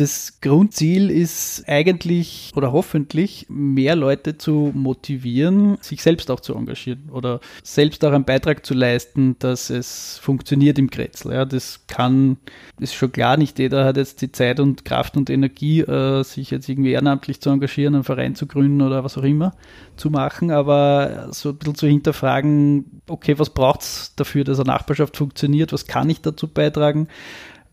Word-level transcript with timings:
Das 0.00 0.40
Grundziel 0.40 1.10
ist 1.10 1.64
eigentlich 1.66 2.52
oder 2.56 2.72
hoffentlich 2.72 3.44
mehr 3.50 3.94
Leute 3.96 4.38
zu 4.38 4.72
motivieren, 4.74 5.76
sich 5.82 6.02
selbst 6.02 6.30
auch 6.30 6.40
zu 6.40 6.54
engagieren 6.54 7.10
oder 7.12 7.40
selbst 7.62 8.02
auch 8.06 8.12
einen 8.12 8.24
Beitrag 8.24 8.64
zu 8.64 8.72
leisten, 8.72 9.36
dass 9.40 9.68
es 9.68 10.16
funktioniert 10.22 10.78
im 10.78 10.88
Kretzel. 10.88 11.34
Ja, 11.34 11.44
das 11.44 11.80
kann, 11.86 12.38
ist 12.78 12.94
schon 12.94 13.12
klar, 13.12 13.36
nicht 13.36 13.58
jeder 13.58 13.84
hat 13.84 13.98
jetzt 13.98 14.22
die 14.22 14.32
Zeit 14.32 14.58
und 14.58 14.86
Kraft 14.86 15.18
und 15.18 15.28
Energie, 15.28 15.80
äh, 15.80 16.24
sich 16.24 16.50
jetzt 16.50 16.70
irgendwie 16.70 16.92
ehrenamtlich 16.92 17.42
zu 17.42 17.50
engagieren, 17.50 17.94
einen 17.94 18.04
Verein 18.04 18.34
zu 18.34 18.46
gründen 18.46 18.80
oder 18.80 19.04
was 19.04 19.18
auch 19.18 19.22
immer 19.22 19.52
zu 19.98 20.08
machen, 20.08 20.50
aber 20.50 21.28
so 21.30 21.50
ein 21.50 21.56
bisschen 21.58 21.74
zu 21.74 21.86
hinterfragen, 21.86 23.02
okay, 23.06 23.38
was 23.38 23.50
braucht 23.50 23.82
es 23.82 24.14
dafür, 24.16 24.44
dass 24.44 24.58
eine 24.58 24.68
Nachbarschaft 24.68 25.18
funktioniert, 25.18 25.74
was 25.74 25.86
kann 25.86 26.08
ich 26.08 26.22
dazu 26.22 26.48
beitragen? 26.48 27.08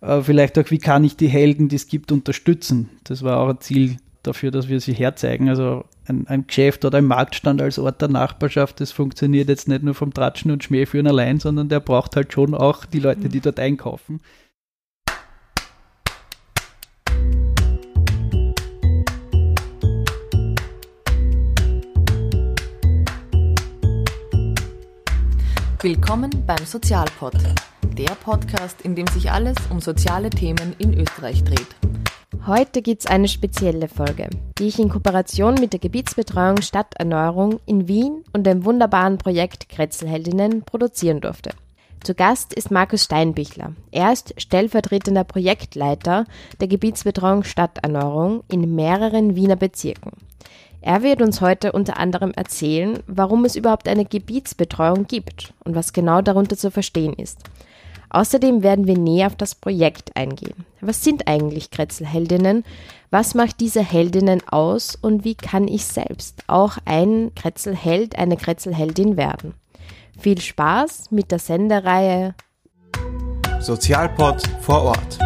Äh, 0.01 0.21
vielleicht 0.21 0.57
auch, 0.59 0.69
wie 0.69 0.77
kann 0.77 1.03
ich 1.03 1.15
die 1.17 1.27
Helden, 1.27 1.69
die 1.69 1.75
es 1.75 1.87
gibt, 1.87 2.11
unterstützen. 2.11 2.89
Das 3.03 3.23
war 3.23 3.39
auch 3.39 3.49
ein 3.49 3.61
Ziel 3.61 3.97
dafür, 4.23 4.51
dass 4.51 4.67
wir 4.67 4.79
sie 4.79 4.93
herzeigen. 4.93 5.49
Also 5.49 5.85
ein, 6.05 6.27
ein, 6.27 6.47
Geschäft 6.47 6.85
oder 6.85 6.97
ein 6.97 7.05
Marktstand 7.05 7.61
als 7.61 7.79
Ort 7.79 8.01
der 8.01 8.09
Nachbarschaft, 8.09 8.79
das 8.79 8.91
funktioniert 8.91 9.49
jetzt 9.49 9.67
nicht 9.67 9.83
nur 9.83 9.93
vom 9.93 10.13
Tratschen 10.13 10.51
und 10.51 10.63
Schmähführen 10.63 11.07
allein, 11.07 11.39
sondern 11.39 11.69
der 11.69 11.79
braucht 11.79 12.15
halt 12.15 12.31
schon 12.33 12.53
auch 12.53 12.85
die 12.85 12.99
Leute, 12.99 13.29
die 13.29 13.39
dort 13.39 13.59
einkaufen. 13.59 14.21
Willkommen 25.81 26.31
beim 26.47 26.65
Sozialpod 26.65 27.35
der 27.95 28.15
Podcast, 28.15 28.81
in 28.81 28.95
dem 28.95 29.05
sich 29.05 29.29
alles 29.29 29.55
um 29.69 29.79
soziale 29.79 30.31
Themen 30.31 30.75
in 30.79 30.99
Österreich 30.99 31.43
dreht. 31.43 31.67
Heute 32.47 32.81
gibt 32.81 33.01
es 33.01 33.05
eine 33.05 33.27
spezielle 33.27 33.87
Folge, 33.87 34.27
die 34.57 34.69
ich 34.69 34.79
in 34.79 34.89
Kooperation 34.89 35.53
mit 35.53 35.73
der 35.73 35.79
Gebietsbetreuung 35.79 36.63
Stadterneuerung 36.63 37.59
in 37.67 37.87
Wien 37.87 38.23
und 38.33 38.47
dem 38.47 38.65
wunderbaren 38.65 39.19
Projekt 39.19 39.69
Kretzelheldinnen 39.69 40.63
produzieren 40.63 41.21
durfte. 41.21 41.51
Zu 42.03 42.15
Gast 42.15 42.55
ist 42.55 42.71
Markus 42.71 43.03
Steinbichler. 43.03 43.73
Er 43.91 44.11
ist 44.11 44.33
stellvertretender 44.41 45.25
Projektleiter 45.25 46.25
der 46.59 46.67
Gebietsbetreuung 46.67 47.43
Stadterneuerung 47.43 48.43
in 48.51 48.73
mehreren 48.73 49.35
Wiener 49.35 49.57
Bezirken. 49.57 50.13
Er 50.87 51.03
wird 51.03 51.21
uns 51.21 51.41
heute 51.41 51.73
unter 51.73 51.97
anderem 51.97 52.31
erzählen, 52.31 52.99
warum 53.07 53.43
es 53.43 53.57
überhaupt 53.57 53.89
eine 53.89 54.05
Gebietsbetreuung 54.05 55.05
gibt 55.05 55.53
und 55.65 55.75
was 55.75 55.91
genau 55.91 56.21
darunter 56.21 56.55
zu 56.55 56.71
verstehen 56.71 57.11
ist. 57.11 57.39
Außerdem 58.09 58.63
werden 58.63 58.87
wir 58.87 58.97
näher 58.97 59.27
auf 59.27 59.35
das 59.35 59.53
Projekt 59.53 60.15
eingehen. 60.15 60.65
Was 60.79 61.03
sind 61.03 61.27
eigentlich 61.27 61.71
Kretzelheldinnen? 61.71 62.63
Was 63.11 63.35
macht 63.35 63.59
diese 63.59 63.81
Heldinnen 63.81 64.41
aus 64.47 64.95
und 64.95 65.25
wie 65.25 65.35
kann 65.35 65.67
ich 65.67 65.83
selbst 65.83 66.45
auch 66.47 66.77
ein 66.85 67.33
Kretzelheld, 67.35 68.17
eine 68.17 68.37
Kretzelheldin 68.37 69.17
werden? 69.17 69.55
Viel 70.17 70.39
Spaß 70.39 71.11
mit 71.11 71.31
der 71.31 71.39
Sendereihe 71.39 72.33
Sozialpod 73.59 74.41
vor 74.61 74.83
Ort. 74.83 75.19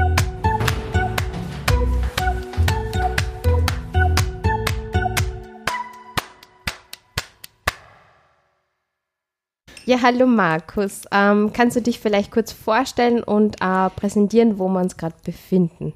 Ja, 9.91 10.01
hallo 10.03 10.25
Markus. 10.25 11.01
Ähm, 11.11 11.51
kannst 11.51 11.75
du 11.75 11.81
dich 11.81 11.99
vielleicht 11.99 12.31
kurz 12.31 12.53
vorstellen 12.53 13.21
und 13.23 13.57
äh, 13.59 13.89
präsentieren, 13.89 14.57
wo 14.57 14.69
wir 14.69 14.79
uns 14.79 14.95
gerade 14.95 15.15
befinden? 15.21 15.91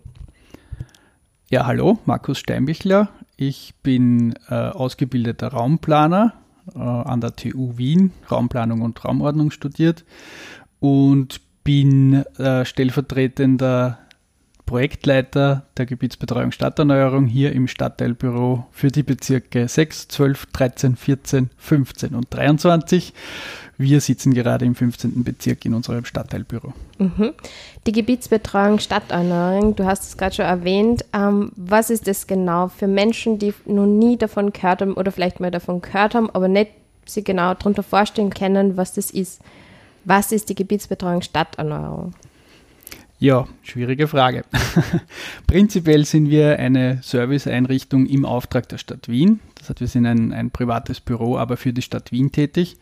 Ja, 1.49 1.65
hallo, 1.65 1.97
Markus 2.03 2.39
Steinbichler. 2.39 3.07
Ich 3.37 3.73
bin 3.83 4.33
äh, 4.49 4.53
ausgebildeter 4.53 5.47
Raumplaner 5.47 6.33
äh, 6.75 6.79
an 6.79 7.21
der 7.21 7.37
TU 7.37 7.77
Wien, 7.77 8.11
Raumplanung 8.29 8.81
und 8.81 9.05
Raumordnung 9.05 9.49
studiert 9.49 10.03
und 10.81 11.39
bin 11.63 12.25
äh, 12.37 12.65
stellvertretender 12.65 13.99
Projektleiter 14.65 15.63
der 15.77 15.85
Gebietsbetreuung 15.85 16.51
Stadterneuerung 16.51 17.27
hier 17.27 17.53
im 17.53 17.67
Stadtteilbüro 17.67 18.65
für 18.71 18.87
die 18.87 19.03
Bezirke 19.03 19.67
6, 19.67 20.07
12, 20.07 20.45
13, 20.47 20.95
14, 20.95 21.49
15 21.57 22.15
und 22.15 22.27
23. 22.29 23.13
Wir 23.77 23.99
sitzen 23.99 24.33
gerade 24.33 24.65
im 24.65 24.73
15. 24.73 25.23
Bezirk 25.23 25.65
in 25.65 25.73
unserem 25.73 26.05
Stadtteilbüro. 26.05 26.73
Mhm. 26.97 27.33
Die 27.85 27.91
Gebietsbetreuung 27.91 28.79
Stadterneuerung, 28.79 29.75
du 29.75 29.85
hast 29.85 30.03
es 30.03 30.17
gerade 30.17 30.35
schon 30.35 30.45
erwähnt. 30.45 31.05
Ähm, 31.13 31.51
was 31.55 31.89
ist 31.89 32.07
das 32.07 32.25
genau 32.25 32.69
für 32.69 32.87
Menschen, 32.87 33.37
die 33.37 33.53
noch 33.65 33.85
nie 33.85 34.17
davon 34.17 34.53
gehört 34.53 34.81
haben 34.81 34.93
oder 34.93 35.11
vielleicht 35.11 35.39
mal 35.39 35.51
davon 35.51 35.81
gehört 35.81 36.15
haben, 36.15 36.29
aber 36.29 36.47
nicht 36.47 36.71
sich 37.05 37.25
genau 37.25 37.53
darunter 37.53 37.83
vorstellen 37.83 38.29
können, 38.29 38.77
was 38.77 38.93
das 38.93 39.11
ist? 39.11 39.41
Was 40.05 40.31
ist 40.31 40.49
die 40.49 40.55
Gebietsbetreuung 40.55 41.21
Stadterneuerung? 41.21 42.13
Ja, 43.17 43.47
schwierige 43.63 44.07
Frage. 44.07 44.43
Prinzipiell 45.47 46.03
sind 46.05 46.29
wir 46.29 46.59
eine 46.59 46.99
Serviceeinrichtung 47.01 48.05
im 48.07 48.25
Auftrag 48.25 48.67
der 48.67 48.77
Stadt 48.77 49.07
Wien. 49.07 49.39
Das 49.57 49.69
heißt, 49.69 49.79
wir 49.79 49.87
sind 49.87 50.05
ein, 50.05 50.33
ein 50.33 50.51
privates 50.51 50.99
Büro, 50.99 51.37
aber 51.37 51.55
für 51.55 51.71
die 51.71 51.81
Stadt 51.81 52.11
Wien 52.11 52.31
tätig. 52.31 52.77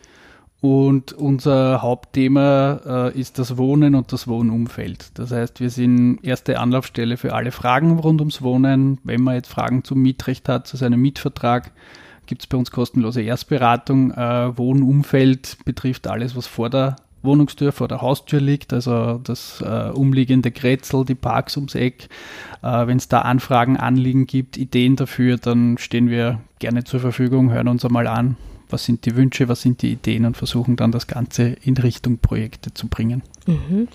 Und 0.60 1.12
unser 1.12 1.82
Hauptthema 1.82 3.12
äh, 3.14 3.20
ist 3.20 3.38
das 3.38 3.58
Wohnen 3.58 3.94
und 3.94 4.12
das 4.12 4.26
Wohnumfeld. 4.26 5.10
Das 5.18 5.30
heißt, 5.30 5.60
wir 5.60 5.70
sind 5.70 6.18
erste 6.24 6.58
Anlaufstelle 6.58 7.16
für 7.16 7.34
alle 7.34 7.52
Fragen 7.52 7.98
rund 7.98 8.20
ums 8.20 8.42
Wohnen. 8.42 8.98
Wenn 9.04 9.22
man 9.22 9.34
jetzt 9.34 9.48
Fragen 9.48 9.84
zum 9.84 10.00
Mietrecht 10.00 10.48
hat, 10.48 10.66
zu 10.66 10.76
seinem 10.76 11.02
Mietvertrag, 11.02 11.70
gibt 12.26 12.42
es 12.42 12.46
bei 12.46 12.56
uns 12.56 12.70
kostenlose 12.70 13.22
Erstberatung. 13.22 14.10
Äh, 14.12 14.56
Wohnumfeld 14.56 15.58
betrifft 15.64 16.06
alles, 16.06 16.34
was 16.34 16.46
vor 16.46 16.70
der 16.70 16.96
Wohnungstür, 17.24 17.72
vor 17.72 17.88
der 17.88 18.02
Haustür 18.02 18.40
liegt, 18.40 18.72
also 18.72 19.20
das 19.22 19.60
äh, 19.60 19.90
umliegende 19.90 20.50
Grätzl, 20.50 21.04
die 21.04 21.14
Parks 21.14 21.56
ums 21.56 21.74
Eck. 21.74 22.08
Äh, 22.62 22.86
Wenn 22.86 22.98
es 22.98 23.08
da 23.08 23.22
Anfragen, 23.22 23.76
Anliegen 23.76 24.26
gibt, 24.26 24.56
Ideen 24.56 24.96
dafür, 24.96 25.36
dann 25.36 25.78
stehen 25.78 26.08
wir 26.08 26.40
gerne 26.58 26.84
zur 26.84 27.00
Verfügung, 27.00 27.50
hören 27.50 27.68
uns 27.68 27.84
einmal 27.84 28.06
an, 28.06 28.36
was 28.70 28.84
sind 28.84 29.06
die 29.06 29.16
Wünsche, 29.16 29.48
was 29.48 29.62
sind 29.62 29.82
die 29.82 29.92
Ideen 29.92 30.24
und 30.24 30.36
versuchen 30.36 30.76
dann 30.76 30.90
das 30.90 31.06
Ganze 31.06 31.56
in 31.62 31.76
Richtung 31.76 32.18
Projekte 32.18 32.72
zu 32.74 32.88
bringen. 32.88 33.22
Mhm. 33.46 33.88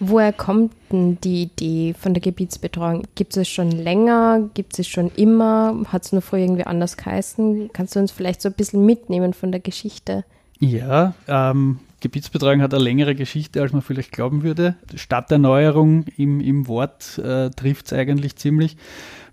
Woher 0.00 0.32
kommt 0.32 0.72
denn 0.92 1.18
die 1.20 1.42
Idee 1.42 1.94
von 1.98 2.12
der 2.12 2.20
Gebietsbetreuung? 2.20 3.04
Gibt 3.14 3.36
es 3.36 3.48
schon 3.48 3.70
länger? 3.70 4.48
Gibt 4.54 4.78
es 4.78 4.88
schon 4.88 5.10
immer? 5.16 5.84
Hat 5.88 6.04
es 6.04 6.12
nur 6.12 6.22
vorher 6.22 6.46
irgendwie 6.46 6.66
anders 6.66 6.96
geheißen? 6.96 7.70
Kannst 7.72 7.96
du 7.96 8.00
uns 8.00 8.12
vielleicht 8.12 8.42
so 8.42 8.48
ein 8.48 8.54
bisschen 8.54 8.84
mitnehmen 8.84 9.32
von 9.32 9.52
der 9.52 9.60
Geschichte? 9.60 10.24
Ja, 10.58 11.14
ähm, 11.28 11.78
Gebietsbetreuung 12.00 12.60
hat 12.60 12.74
eine 12.74 12.82
längere 12.82 13.14
Geschichte, 13.14 13.62
als 13.62 13.72
man 13.72 13.82
vielleicht 13.82 14.12
glauben 14.12 14.42
würde. 14.42 14.76
Stadterneuerung 14.94 16.04
im, 16.16 16.40
im 16.40 16.68
Wort 16.68 17.18
äh, 17.18 17.50
trifft 17.50 17.86
es 17.86 17.92
eigentlich 17.92 18.36
ziemlich. 18.36 18.76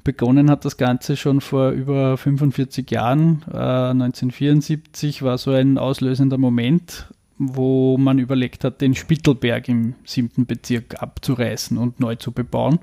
Begonnen 0.03 0.49
hat 0.49 0.65
das 0.65 0.77
Ganze 0.77 1.15
schon 1.15 1.41
vor 1.41 1.69
über 1.69 2.17
45 2.17 2.89
Jahren. 2.91 3.43
Äh, 3.51 3.57
1974 3.57 5.21
war 5.23 5.37
so 5.37 5.51
ein 5.51 5.77
auslösender 5.77 6.37
Moment, 6.37 7.07
wo 7.37 7.97
man 7.97 8.19
überlegt 8.19 8.63
hat, 8.63 8.81
den 8.81 8.95
Spittelberg 8.95 9.67
im 9.67 9.95
siebten 10.05 10.45
Bezirk 10.45 11.01
abzureißen 11.01 11.77
und 11.77 11.99
neu 11.99 12.15
zu 12.15 12.31
bebauen. 12.31 12.79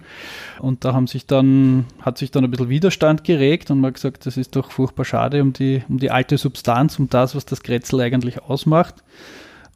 Und 0.60 0.84
da 0.84 0.92
haben 0.92 1.06
sich 1.06 1.26
dann, 1.26 1.86
hat 2.00 2.18
sich 2.18 2.30
dann 2.30 2.44
ein 2.44 2.50
bisschen 2.50 2.68
Widerstand 2.68 3.24
geregt 3.24 3.70
und 3.70 3.80
man 3.80 3.88
hat 3.88 3.94
gesagt, 3.94 4.26
das 4.26 4.36
ist 4.36 4.56
doch 4.56 4.70
furchtbar 4.70 5.04
schade 5.04 5.42
um 5.42 5.52
die, 5.52 5.82
um 5.88 5.98
die 5.98 6.10
alte 6.10 6.36
Substanz, 6.38 6.98
um 6.98 7.08
das, 7.08 7.34
was 7.34 7.44
das 7.44 7.62
Grätzl 7.62 8.00
eigentlich 8.00 8.42
ausmacht. 8.42 8.96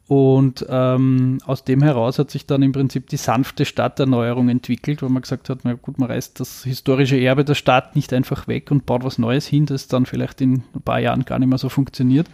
Und 0.07 0.63
ähm, 0.69 1.39
aus 1.45 1.63
dem 1.63 1.81
heraus 1.81 2.19
hat 2.19 2.29
sich 2.29 2.45
dann 2.45 2.61
im 2.61 2.73
Prinzip 2.73 3.07
die 3.07 3.17
sanfte 3.17 3.65
Stadterneuerung 3.65 4.49
entwickelt, 4.49 5.01
wo 5.01 5.09
man 5.09 5.23
gesagt 5.23 5.49
hat, 5.49 5.59
na 5.63 5.73
gut, 5.73 5.97
man 5.97 6.11
reißt 6.11 6.39
das 6.39 6.63
historische 6.63 7.19
Erbe 7.19 7.43
der 7.43 7.55
Stadt 7.55 7.95
nicht 7.95 8.13
einfach 8.13 8.47
weg 8.47 8.69
und 8.69 8.85
baut 8.85 9.03
was 9.03 9.17
Neues 9.17 9.47
hin, 9.47 9.65
das 9.65 9.87
dann 9.87 10.05
vielleicht 10.05 10.41
in 10.41 10.63
ein 10.75 10.81
paar 10.83 10.99
Jahren 10.99 11.25
gar 11.25 11.39
nicht 11.39 11.49
mehr 11.49 11.57
so 11.57 11.69
funktioniert, 11.69 12.27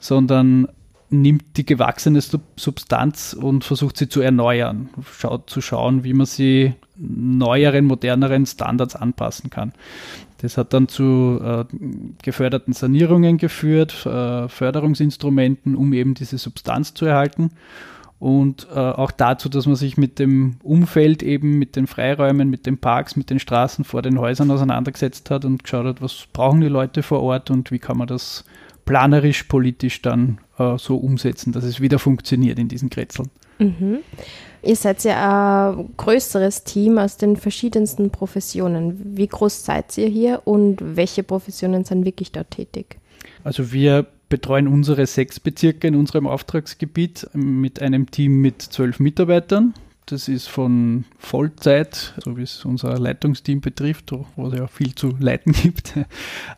sondern 0.00 0.66
nimmt 1.10 1.56
die 1.56 1.66
gewachsene 1.66 2.20
Substanz 2.20 3.34
und 3.34 3.64
versucht 3.64 3.96
sie 3.96 4.08
zu 4.08 4.20
erneuern, 4.20 4.88
schaut 5.10 5.48
zu 5.48 5.60
schauen, 5.60 6.04
wie 6.04 6.14
man 6.14 6.26
sie 6.26 6.74
neueren, 6.96 7.84
moderneren 7.84 8.46
Standards 8.46 8.96
anpassen 8.96 9.50
kann. 9.50 9.72
Das 10.38 10.58
hat 10.58 10.74
dann 10.74 10.88
zu 10.88 11.40
äh, 11.42 11.64
geförderten 12.22 12.74
Sanierungen 12.74 13.38
geführt, 13.38 14.04
äh, 14.04 14.48
Förderungsinstrumenten, 14.48 15.74
um 15.74 15.92
eben 15.92 16.14
diese 16.14 16.38
Substanz 16.38 16.92
zu 16.94 17.06
erhalten. 17.06 17.50
Und 18.18 18.68
äh, 18.74 18.78
auch 18.78 19.10
dazu, 19.10 19.48
dass 19.48 19.66
man 19.66 19.76
sich 19.76 19.96
mit 19.96 20.18
dem 20.18 20.56
Umfeld 20.62 21.22
eben, 21.22 21.58
mit 21.58 21.76
den 21.76 21.86
Freiräumen, 21.86 22.48
mit 22.48 22.66
den 22.66 22.78
Parks, 22.78 23.16
mit 23.16 23.28
den 23.30 23.38
Straßen 23.38 23.84
vor 23.84 24.02
den 24.02 24.18
Häusern 24.18 24.50
auseinandergesetzt 24.50 25.30
hat 25.30 25.44
und 25.44 25.62
geschaut 25.64 25.86
hat, 25.86 26.02
was 26.02 26.26
brauchen 26.32 26.60
die 26.60 26.68
Leute 26.68 27.02
vor 27.02 27.22
Ort 27.22 27.50
und 27.50 27.70
wie 27.70 27.78
kann 27.78 27.98
man 27.98 28.06
das 28.06 28.44
planerisch, 28.84 29.44
politisch 29.44 30.02
dann 30.02 30.38
äh, 30.58 30.78
so 30.78 30.96
umsetzen, 30.96 31.52
dass 31.52 31.64
es 31.64 31.80
wieder 31.80 31.98
funktioniert 31.98 32.58
in 32.58 32.68
diesen 32.68 32.90
Kretzeln. 32.90 33.30
Mhm. 33.58 33.98
Ihr 34.62 34.76
seid 34.76 35.04
ja 35.04 35.70
ein 35.70 35.90
größeres 35.96 36.64
Team 36.64 36.98
aus 36.98 37.16
den 37.16 37.36
verschiedensten 37.36 38.10
Professionen. 38.10 39.16
Wie 39.16 39.26
groß 39.26 39.64
seid 39.64 39.96
ihr 39.98 40.08
hier 40.08 40.42
und 40.44 40.78
welche 40.96 41.22
Professionen 41.22 41.84
sind 41.84 42.04
wirklich 42.04 42.32
dort 42.32 42.50
tätig? 42.50 42.96
Also 43.44 43.72
wir 43.72 44.06
betreuen 44.30 44.66
unsere 44.66 45.06
sechs 45.06 45.38
Bezirke 45.38 45.86
in 45.86 45.94
unserem 45.94 46.26
Auftragsgebiet 46.26 47.28
mit 47.34 47.82
einem 47.82 48.10
Team 48.10 48.40
mit 48.40 48.62
zwölf 48.62 49.00
Mitarbeitern. 49.00 49.74
Das 50.06 50.28
ist 50.28 50.48
von 50.48 51.06
Vollzeit, 51.18 52.12
so 52.22 52.36
wie 52.36 52.42
es 52.42 52.66
unser 52.66 52.98
Leitungsteam 52.98 53.62
betrifft, 53.62 54.12
wo 54.36 54.48
es 54.48 54.58
ja 54.58 54.66
viel 54.66 54.94
zu 54.94 55.16
leiten 55.18 55.52
gibt, 55.62 55.94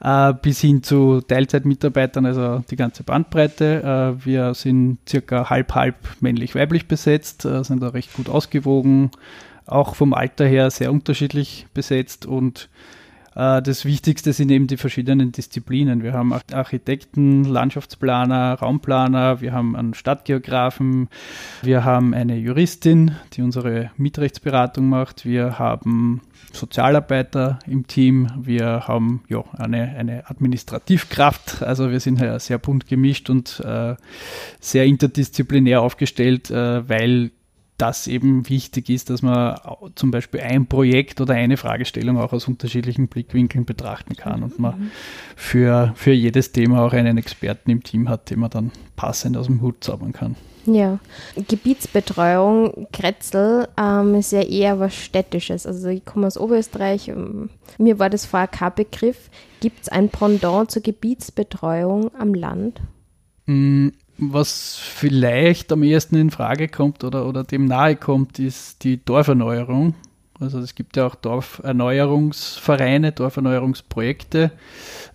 äh, 0.00 0.34
bis 0.42 0.60
hin 0.60 0.82
zu 0.82 1.20
Teilzeitmitarbeitern, 1.20 2.26
also 2.26 2.64
die 2.68 2.74
ganze 2.74 3.04
Bandbreite. 3.04 4.16
Äh, 4.18 4.26
wir 4.26 4.54
sind 4.54 4.98
circa 5.08 5.48
halb-halb 5.48 5.94
männlich-weiblich 6.20 6.88
besetzt, 6.88 7.44
äh, 7.44 7.62
sind 7.62 7.84
da 7.84 7.90
recht 7.90 8.12
gut 8.14 8.28
ausgewogen, 8.28 9.12
auch 9.64 9.94
vom 9.94 10.12
Alter 10.12 10.46
her 10.46 10.68
sehr 10.72 10.90
unterschiedlich 10.90 11.68
besetzt 11.72 12.26
und 12.26 12.68
das 13.36 13.84
Wichtigste 13.84 14.32
sind 14.32 14.50
eben 14.50 14.66
die 14.66 14.78
verschiedenen 14.78 15.30
Disziplinen. 15.30 16.02
Wir 16.02 16.14
haben 16.14 16.32
Architekten, 16.32 17.44
Landschaftsplaner, 17.44 18.54
Raumplaner, 18.54 19.42
wir 19.42 19.52
haben 19.52 19.76
einen 19.76 19.92
Stadtgeografen, 19.92 21.08
wir 21.60 21.84
haben 21.84 22.14
eine 22.14 22.38
Juristin, 22.38 23.12
die 23.34 23.42
unsere 23.42 23.90
Mietrechtsberatung 23.98 24.88
macht, 24.88 25.26
wir 25.26 25.58
haben 25.58 26.22
Sozialarbeiter 26.52 27.58
im 27.66 27.86
Team, 27.86 28.30
wir 28.40 28.88
haben 28.88 29.22
ja, 29.28 29.44
eine, 29.58 29.96
eine 29.96 30.30
Administrativkraft, 30.30 31.62
also 31.62 31.90
wir 31.90 32.00
sind 32.00 32.20
ja 32.20 32.38
sehr 32.38 32.56
bunt 32.58 32.86
gemischt 32.86 33.28
und 33.28 33.60
äh, 33.60 33.96
sehr 34.60 34.86
interdisziplinär 34.86 35.82
aufgestellt, 35.82 36.50
äh, 36.50 36.88
weil 36.88 37.32
das 37.78 38.06
eben 38.06 38.48
wichtig 38.48 38.88
ist, 38.88 39.10
dass 39.10 39.22
man 39.22 39.58
zum 39.94 40.10
Beispiel 40.10 40.40
ein 40.40 40.66
Projekt 40.66 41.20
oder 41.20 41.34
eine 41.34 41.56
Fragestellung 41.56 42.18
auch 42.18 42.32
aus 42.32 42.48
unterschiedlichen 42.48 43.08
Blickwinkeln 43.08 43.64
betrachten 43.64 44.16
kann 44.16 44.42
und 44.42 44.58
man 44.58 44.78
mhm. 44.78 44.90
für, 45.36 45.92
für 45.94 46.12
jedes 46.12 46.52
Thema 46.52 46.82
auch 46.82 46.92
einen 46.92 47.18
Experten 47.18 47.70
im 47.70 47.82
Team 47.82 48.08
hat, 48.08 48.30
den 48.30 48.40
man 48.40 48.50
dann 48.50 48.72
passend 48.96 49.36
aus 49.36 49.46
dem 49.46 49.60
Hut 49.60 49.84
zaubern 49.84 50.12
kann. 50.12 50.36
Ja, 50.66 50.98
Gebietsbetreuung, 51.36 52.88
Kretzel 52.92 53.68
ähm, 53.78 54.16
ist 54.16 54.32
ja 54.32 54.42
eher 54.42 54.80
was 54.80 54.96
Städtisches. 54.96 55.64
Also 55.64 55.88
ich 55.88 56.04
komme 56.04 56.26
aus 56.26 56.36
Oberösterreich, 56.36 57.08
ähm, 57.08 57.50
mir 57.78 58.00
war 58.00 58.10
das 58.10 58.26
vorher 58.26 58.48
kein 58.48 58.74
Begriff. 58.74 59.30
Gibt 59.60 59.82
es 59.82 59.88
ein 59.88 60.08
Pendant 60.08 60.70
zur 60.70 60.82
Gebietsbetreuung 60.82 62.10
am 62.18 62.34
Land? 62.34 62.80
Was 64.18 64.76
vielleicht 64.76 65.72
am 65.72 65.82
ehesten 65.82 66.16
in 66.16 66.30
Frage 66.30 66.68
kommt 66.68 67.04
oder, 67.04 67.26
oder 67.26 67.44
dem 67.44 67.66
nahe 67.66 67.96
kommt, 67.96 68.38
ist 68.38 68.82
die 68.84 69.04
Dorferneuerung. 69.04 69.94
Also 70.40 70.58
es 70.58 70.74
gibt 70.74 70.96
ja 70.96 71.06
auch 71.06 71.14
Dorferneuerungsvereine, 71.14 73.12
Dorferneuerungsprojekte 73.12 74.50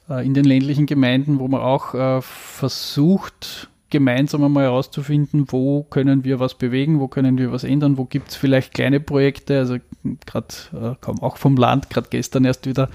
äh, 0.09 0.25
in 0.25 0.33
den 0.33 0.45
ländlichen 0.45 0.85
Gemeinden, 0.85 1.39
wo 1.39 1.47
man 1.47 1.61
auch 1.61 1.93
äh, 1.93 2.21
versucht, 2.21 3.69
gemeinsam 3.91 4.43
einmal 4.43 4.63
herauszufinden, 4.63 5.45
wo 5.49 5.83
können 5.83 6.23
wir 6.23 6.39
was 6.39 6.55
bewegen, 6.55 6.99
wo 6.99 7.07
können 7.07 7.37
wir 7.37 7.51
was 7.51 7.63
ändern, 7.63 7.97
wo 7.97 8.05
gibt 8.05 8.29
es 8.29 8.35
vielleicht 8.35 8.73
kleine 8.73 8.99
Projekte. 8.99 9.59
Also 9.59 9.77
gerade 10.25 10.47
äh, 10.73 10.95
kam 11.01 11.19
auch 11.21 11.37
vom 11.37 11.57
Land, 11.57 11.89
gerade 11.89 12.07
gestern 12.09 12.45
erst 12.45 12.65
wieder 12.65 12.89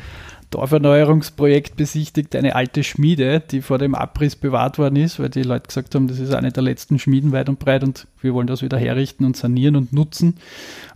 Dorferneuerungsprojekt 0.51 1.77
besichtigt, 1.77 2.37
eine 2.37 2.55
alte 2.55 2.85
Schmiede, 2.85 3.41
die 3.41 3.63
vor 3.63 3.79
dem 3.79 3.95
Abriss 3.95 4.37
bewahrt 4.37 4.79
worden 4.79 4.97
ist, 4.97 5.19
weil 5.19 5.29
die 5.29 5.43
Leute 5.43 5.67
gesagt 5.67 5.95
haben, 5.95 6.07
das 6.07 6.19
ist 6.19 6.33
eine 6.33 6.53
der 6.53 6.63
letzten 6.63 6.99
Schmieden 6.99 7.33
weit 7.33 7.49
und 7.49 7.59
breit 7.59 7.83
und 7.83 8.07
wir 8.21 8.33
wollen 8.33 8.47
das 8.47 8.63
wieder 8.63 8.79
herrichten 8.79 9.25
und 9.25 9.37
sanieren 9.37 9.77
und 9.77 9.93
nutzen 9.93 10.37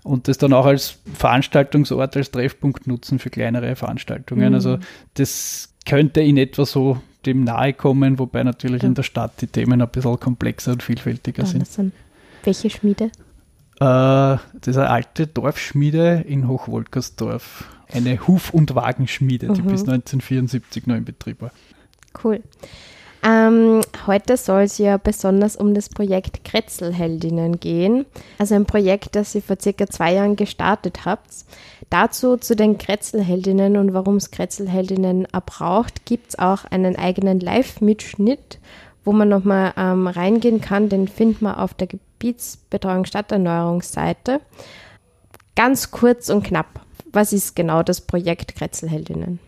und 0.02 0.28
das 0.28 0.38
dann 0.38 0.52
auch 0.52 0.66
als 0.66 0.98
Veranstaltungsort, 1.14 2.16
als 2.16 2.30
Treffpunkt 2.30 2.86
nutzen 2.86 3.18
für 3.18 3.30
kleinere 3.30 3.74
Veranstaltungen. 3.74 4.50
Mhm. 4.50 4.54
Also 4.54 4.78
das 5.14 5.70
könnte 5.84 6.20
in 6.20 6.36
etwa 6.36 6.64
so 6.64 6.98
dem 7.26 7.44
nahe 7.44 7.72
kommen, 7.72 8.18
wobei 8.18 8.44
natürlich 8.44 8.82
ja. 8.82 8.88
in 8.88 8.94
der 8.94 9.02
Stadt 9.02 9.32
die 9.40 9.46
Themen 9.46 9.82
ein 9.82 9.88
bisschen 9.88 10.18
komplexer 10.20 10.72
und 10.72 10.82
vielfältiger 10.82 11.42
ja, 11.42 11.48
sind. 11.48 11.92
Welche 12.44 12.70
Schmiede? 12.70 13.10
Äh, 13.80 13.80
das 13.80 14.66
ist 14.66 14.76
eine 14.76 14.90
alte 14.90 15.26
Dorfschmiede 15.26 16.24
in 16.26 16.48
Hochwolkersdorf 16.48 17.64
eine 17.92 18.26
Huf- 18.26 18.54
und 18.54 18.74
Wagenschmiede, 18.74 19.48
die 19.48 19.62
mhm. 19.62 19.66
bis 19.66 19.80
1974 19.82 20.86
noch 20.86 20.96
in 20.96 21.04
Betrieb 21.04 21.40
war. 21.42 21.52
Cool. 22.22 22.40
Ähm, 23.22 23.82
heute 24.06 24.38
soll 24.38 24.62
es 24.62 24.78
ja 24.78 24.96
besonders 24.96 25.56
um 25.56 25.74
das 25.74 25.90
Projekt 25.90 26.42
Kretzelheldinnen 26.44 27.60
gehen. 27.60 28.06
Also 28.38 28.54
ein 28.54 28.64
Projekt, 28.64 29.14
das 29.14 29.34
ihr 29.34 29.42
vor 29.42 29.58
circa 29.60 29.86
zwei 29.88 30.14
Jahren 30.14 30.36
gestartet 30.36 31.04
habt. 31.04 31.30
Dazu 31.90 32.38
zu 32.38 32.56
den 32.56 32.78
Kretzelheldinnen 32.78 33.76
und 33.76 33.92
warum 33.92 34.16
es 34.16 34.30
Kretzelheldinnen 34.30 35.26
braucht, 35.44 36.06
gibt 36.06 36.30
es 36.30 36.38
auch 36.38 36.64
einen 36.64 36.96
eigenen 36.96 37.40
Live-Mitschnitt, 37.40 38.58
wo 39.04 39.12
man 39.12 39.28
nochmal 39.28 39.74
ähm, 39.76 40.06
reingehen 40.06 40.62
kann. 40.62 40.88
Den 40.88 41.06
findet 41.06 41.42
man 41.42 41.56
auf 41.56 41.74
der 41.74 41.88
Gebietsbetreuung 41.88 43.04
Stadterneuerungsseite. 43.04 44.40
Ganz 45.56 45.90
kurz 45.90 46.30
und 46.30 46.42
knapp 46.42 46.80
was 47.12 47.32
ist 47.32 47.56
genau 47.56 47.82
das 47.82 48.00
Projekt 48.00 48.54
Kretzelheldinnen? 48.56 49.38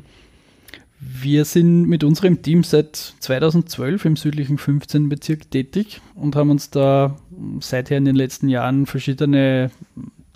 Wir 1.01 1.45
sind 1.45 1.89
mit 1.89 2.05
unserem 2.05 2.43
Team 2.43 2.63
seit 2.63 2.95
2012 2.97 4.05
im 4.05 4.17
südlichen 4.17 4.57
15. 4.57 5.09
Bezirk 5.09 5.51
tätig 5.51 6.01
und 6.15 6.37
haben 6.37 6.51
uns 6.51 6.71
da 6.71 7.17
seither 7.61 7.99
in 7.99 8.05
den 8.05 8.15
letzten 8.15 8.49
Jahren 8.49 8.87
verschiedene 8.87 9.73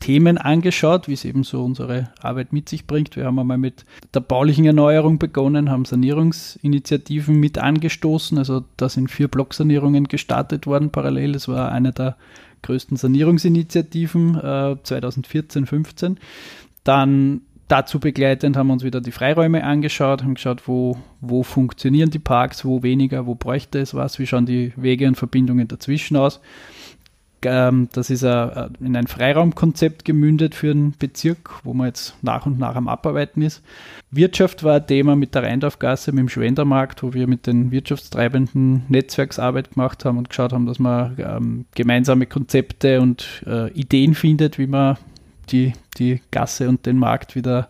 Themen 0.00 0.38
angeschaut, 0.38 1.08
wie 1.08 1.12
es 1.12 1.24
eben 1.24 1.44
so 1.44 1.64
unsere 1.64 2.10
Arbeit 2.20 2.52
mit 2.52 2.68
sich 2.68 2.86
bringt. 2.86 3.16
Wir 3.16 3.24
haben 3.24 3.38
einmal 3.38 3.58
mit 3.58 3.84
der 4.12 4.20
baulichen 4.20 4.64
Erneuerung 4.64 5.18
begonnen, 5.18 5.70
haben 5.70 5.84
Sanierungsinitiativen 5.84 7.38
mit 7.38 7.58
angestoßen. 7.58 8.36
Also 8.36 8.64
da 8.76 8.88
sind 8.88 9.10
vier 9.10 9.28
Blocksanierungen 9.28 10.08
gestartet 10.08 10.66
worden 10.66 10.90
parallel. 10.90 11.32
Das 11.32 11.48
war 11.48 11.72
eine 11.72 11.92
der 11.92 12.16
größten 12.62 12.96
Sanierungsinitiativen 12.96 14.36
äh, 14.36 14.76
2014, 14.82 15.66
15. 15.66 16.18
Dann 16.86 17.40
dazu 17.66 17.98
begleitend 17.98 18.56
haben 18.56 18.68
wir 18.68 18.74
uns 18.74 18.84
wieder 18.84 19.00
die 19.00 19.10
Freiräume 19.10 19.64
angeschaut, 19.64 20.22
haben 20.22 20.34
geschaut, 20.34 20.68
wo, 20.68 20.96
wo 21.20 21.42
funktionieren 21.42 22.10
die 22.10 22.20
Parks, 22.20 22.64
wo 22.64 22.84
weniger, 22.84 23.26
wo 23.26 23.34
bräuchte 23.34 23.80
es 23.80 23.92
was, 23.92 24.20
wie 24.20 24.26
schauen 24.26 24.46
die 24.46 24.72
Wege 24.76 25.08
und 25.08 25.16
Verbindungen 25.16 25.66
dazwischen 25.66 26.16
aus. 26.16 26.40
Ähm, 27.42 27.88
das 27.92 28.08
ist 28.10 28.22
in 28.22 28.96
ein 28.96 29.06
Freiraumkonzept 29.08 30.04
gemündet 30.04 30.54
für 30.54 30.68
den 30.68 30.92
Bezirk, 30.96 31.50
wo 31.64 31.74
man 31.74 31.88
jetzt 31.88 32.14
nach 32.22 32.46
und 32.46 32.56
nach 32.60 32.76
am 32.76 32.86
Abarbeiten 32.86 33.42
ist. 33.42 33.62
Wirtschaft 34.12 34.62
war 34.62 34.76
ein 34.76 34.86
Thema 34.86 35.16
mit 35.16 35.34
der 35.34 35.42
Rheindorfgasse, 35.42 36.12
mit 36.12 36.20
dem 36.20 36.28
Schwendermarkt, 36.28 37.02
wo 37.02 37.14
wir 37.14 37.26
mit 37.26 37.48
den 37.48 37.72
Wirtschaftstreibenden 37.72 38.84
Netzwerksarbeit 38.88 39.72
gemacht 39.72 40.04
haben 40.04 40.18
und 40.18 40.28
geschaut 40.28 40.52
haben, 40.52 40.66
dass 40.66 40.78
man 40.78 41.16
ähm, 41.18 41.64
gemeinsame 41.74 42.26
Konzepte 42.26 43.00
und 43.00 43.42
äh, 43.44 43.72
Ideen 43.72 44.14
findet, 44.14 44.56
wie 44.58 44.68
man 44.68 44.98
die, 45.50 45.72
die 45.98 46.20
Gasse 46.30 46.68
und 46.68 46.86
den 46.86 46.98
Markt 46.98 47.34
wieder 47.34 47.68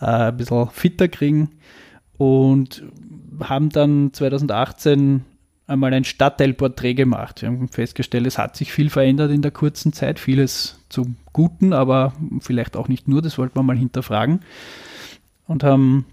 äh, 0.00 0.04
ein 0.04 0.36
bisschen 0.36 0.68
fitter 0.70 1.08
kriegen 1.08 1.50
und 2.16 2.82
haben 3.40 3.70
dann 3.70 4.12
2018 4.12 5.24
einmal 5.66 5.92
ein 5.92 6.04
Stadtteilporträt 6.04 6.94
gemacht. 6.94 7.42
Wir 7.42 7.48
haben 7.48 7.68
festgestellt, 7.68 8.26
es 8.26 8.38
hat 8.38 8.56
sich 8.56 8.72
viel 8.72 8.90
verändert 8.90 9.30
in 9.30 9.42
der 9.42 9.50
kurzen 9.50 9.92
Zeit, 9.92 10.18
vieles 10.18 10.80
zum 10.88 11.16
Guten, 11.32 11.72
aber 11.72 12.14
vielleicht 12.40 12.76
auch 12.76 12.88
nicht 12.88 13.06
nur, 13.06 13.22
das 13.22 13.38
wollten 13.38 13.56
wir 13.56 13.62
mal 13.62 13.76
hinterfragen 13.76 14.40
und 15.46 15.62
haben 15.62 16.06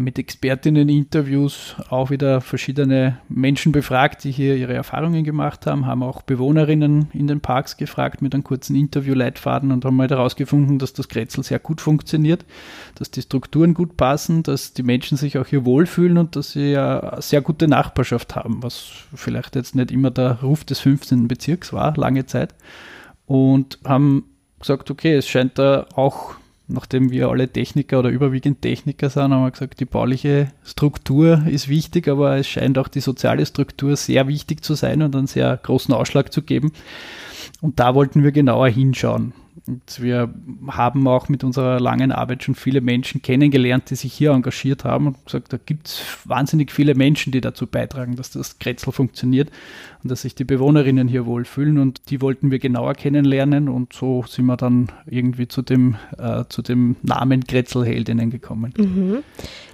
mit 0.00 0.18
Expertinnen-Interviews 0.18 1.76
auch 1.90 2.10
wieder 2.10 2.40
verschiedene 2.40 3.18
Menschen 3.28 3.70
befragt, 3.70 4.24
die 4.24 4.32
hier 4.32 4.56
ihre 4.56 4.74
Erfahrungen 4.74 5.22
gemacht 5.22 5.66
haben, 5.66 5.86
haben 5.86 6.02
auch 6.02 6.22
Bewohnerinnen 6.22 7.08
in 7.12 7.28
den 7.28 7.40
Parks 7.40 7.76
gefragt 7.76 8.20
mit 8.20 8.34
einem 8.34 8.42
kurzen 8.42 8.74
Interviewleitfaden 8.74 9.70
und 9.70 9.84
haben 9.84 9.94
mal 9.94 10.08
herausgefunden, 10.08 10.80
dass 10.80 10.92
das 10.92 11.08
Kretzel 11.08 11.44
sehr 11.44 11.60
gut 11.60 11.80
funktioniert, 11.80 12.44
dass 12.96 13.12
die 13.12 13.22
Strukturen 13.22 13.74
gut 13.74 13.96
passen, 13.96 14.42
dass 14.42 14.72
die 14.72 14.82
Menschen 14.82 15.16
sich 15.16 15.38
auch 15.38 15.46
hier 15.46 15.64
wohlfühlen 15.64 16.18
und 16.18 16.34
dass 16.34 16.52
sie 16.52 16.72
ja 16.72 17.20
sehr 17.20 17.40
gute 17.40 17.68
Nachbarschaft 17.68 18.34
haben, 18.34 18.62
was 18.62 18.90
vielleicht 19.14 19.54
jetzt 19.54 19.76
nicht 19.76 19.92
immer 19.92 20.10
der 20.10 20.40
Ruf 20.42 20.64
des 20.64 20.80
15. 20.80 21.28
Bezirks 21.28 21.72
war, 21.72 21.96
lange 21.96 22.26
Zeit. 22.26 22.54
Und 23.26 23.78
haben 23.84 24.24
gesagt, 24.58 24.90
okay, 24.90 25.14
es 25.14 25.28
scheint 25.28 25.58
da 25.58 25.86
auch 25.94 26.34
nachdem 26.68 27.10
wir 27.10 27.28
alle 27.28 27.48
Techniker 27.48 27.98
oder 27.98 28.10
überwiegend 28.10 28.62
Techniker 28.62 29.10
sind, 29.10 29.32
haben 29.32 29.44
wir 29.44 29.50
gesagt, 29.50 29.80
die 29.80 29.84
bauliche 29.84 30.48
Struktur 30.64 31.46
ist 31.46 31.68
wichtig, 31.68 32.08
aber 32.08 32.36
es 32.36 32.48
scheint 32.48 32.78
auch 32.78 32.88
die 32.88 33.00
soziale 33.00 33.46
Struktur 33.46 33.96
sehr 33.96 34.26
wichtig 34.28 34.64
zu 34.64 34.74
sein 34.74 35.02
und 35.02 35.14
einen 35.14 35.26
sehr 35.26 35.56
großen 35.56 35.94
Ausschlag 35.94 36.32
zu 36.32 36.42
geben. 36.42 36.72
Und 37.60 37.78
da 37.80 37.94
wollten 37.94 38.22
wir 38.22 38.32
genauer 38.32 38.68
hinschauen. 38.68 39.32
Und 39.66 40.02
wir 40.02 40.32
haben 40.68 41.08
auch 41.08 41.28
mit 41.28 41.42
unserer 41.42 41.80
langen 41.80 42.12
Arbeit 42.12 42.42
schon 42.42 42.54
viele 42.54 42.80
Menschen 42.80 43.22
kennengelernt, 43.22 43.90
die 43.90 43.94
sich 43.94 44.12
hier 44.12 44.32
engagiert 44.32 44.84
haben 44.84 45.08
und 45.08 45.24
gesagt, 45.24 45.52
da 45.52 45.58
gibt 45.64 45.88
es 45.88 46.02
wahnsinnig 46.24 46.70
viele 46.70 46.94
Menschen, 46.94 47.32
die 47.32 47.40
dazu 47.40 47.66
beitragen, 47.66 48.16
dass 48.16 48.30
das 48.30 48.58
Kretzel 48.58 48.92
funktioniert 48.92 49.50
und 50.02 50.10
dass 50.10 50.22
sich 50.22 50.34
die 50.34 50.44
Bewohnerinnen 50.44 51.08
hier 51.08 51.26
wohlfühlen. 51.26 51.78
Und 51.78 52.10
die 52.10 52.20
wollten 52.20 52.50
wir 52.50 52.58
genauer 52.58 52.94
kennenlernen 52.94 53.68
und 53.68 53.92
so 53.92 54.24
sind 54.28 54.46
wir 54.46 54.56
dann 54.56 54.88
irgendwie 55.06 55.48
zu 55.48 55.62
dem, 55.62 55.96
äh, 56.18 56.44
zu 56.48 56.62
dem 56.62 56.96
Namen 57.02 57.44
Kretzelheldinnen 57.44 58.30
gekommen. 58.30 58.74
Mhm. 58.76 59.22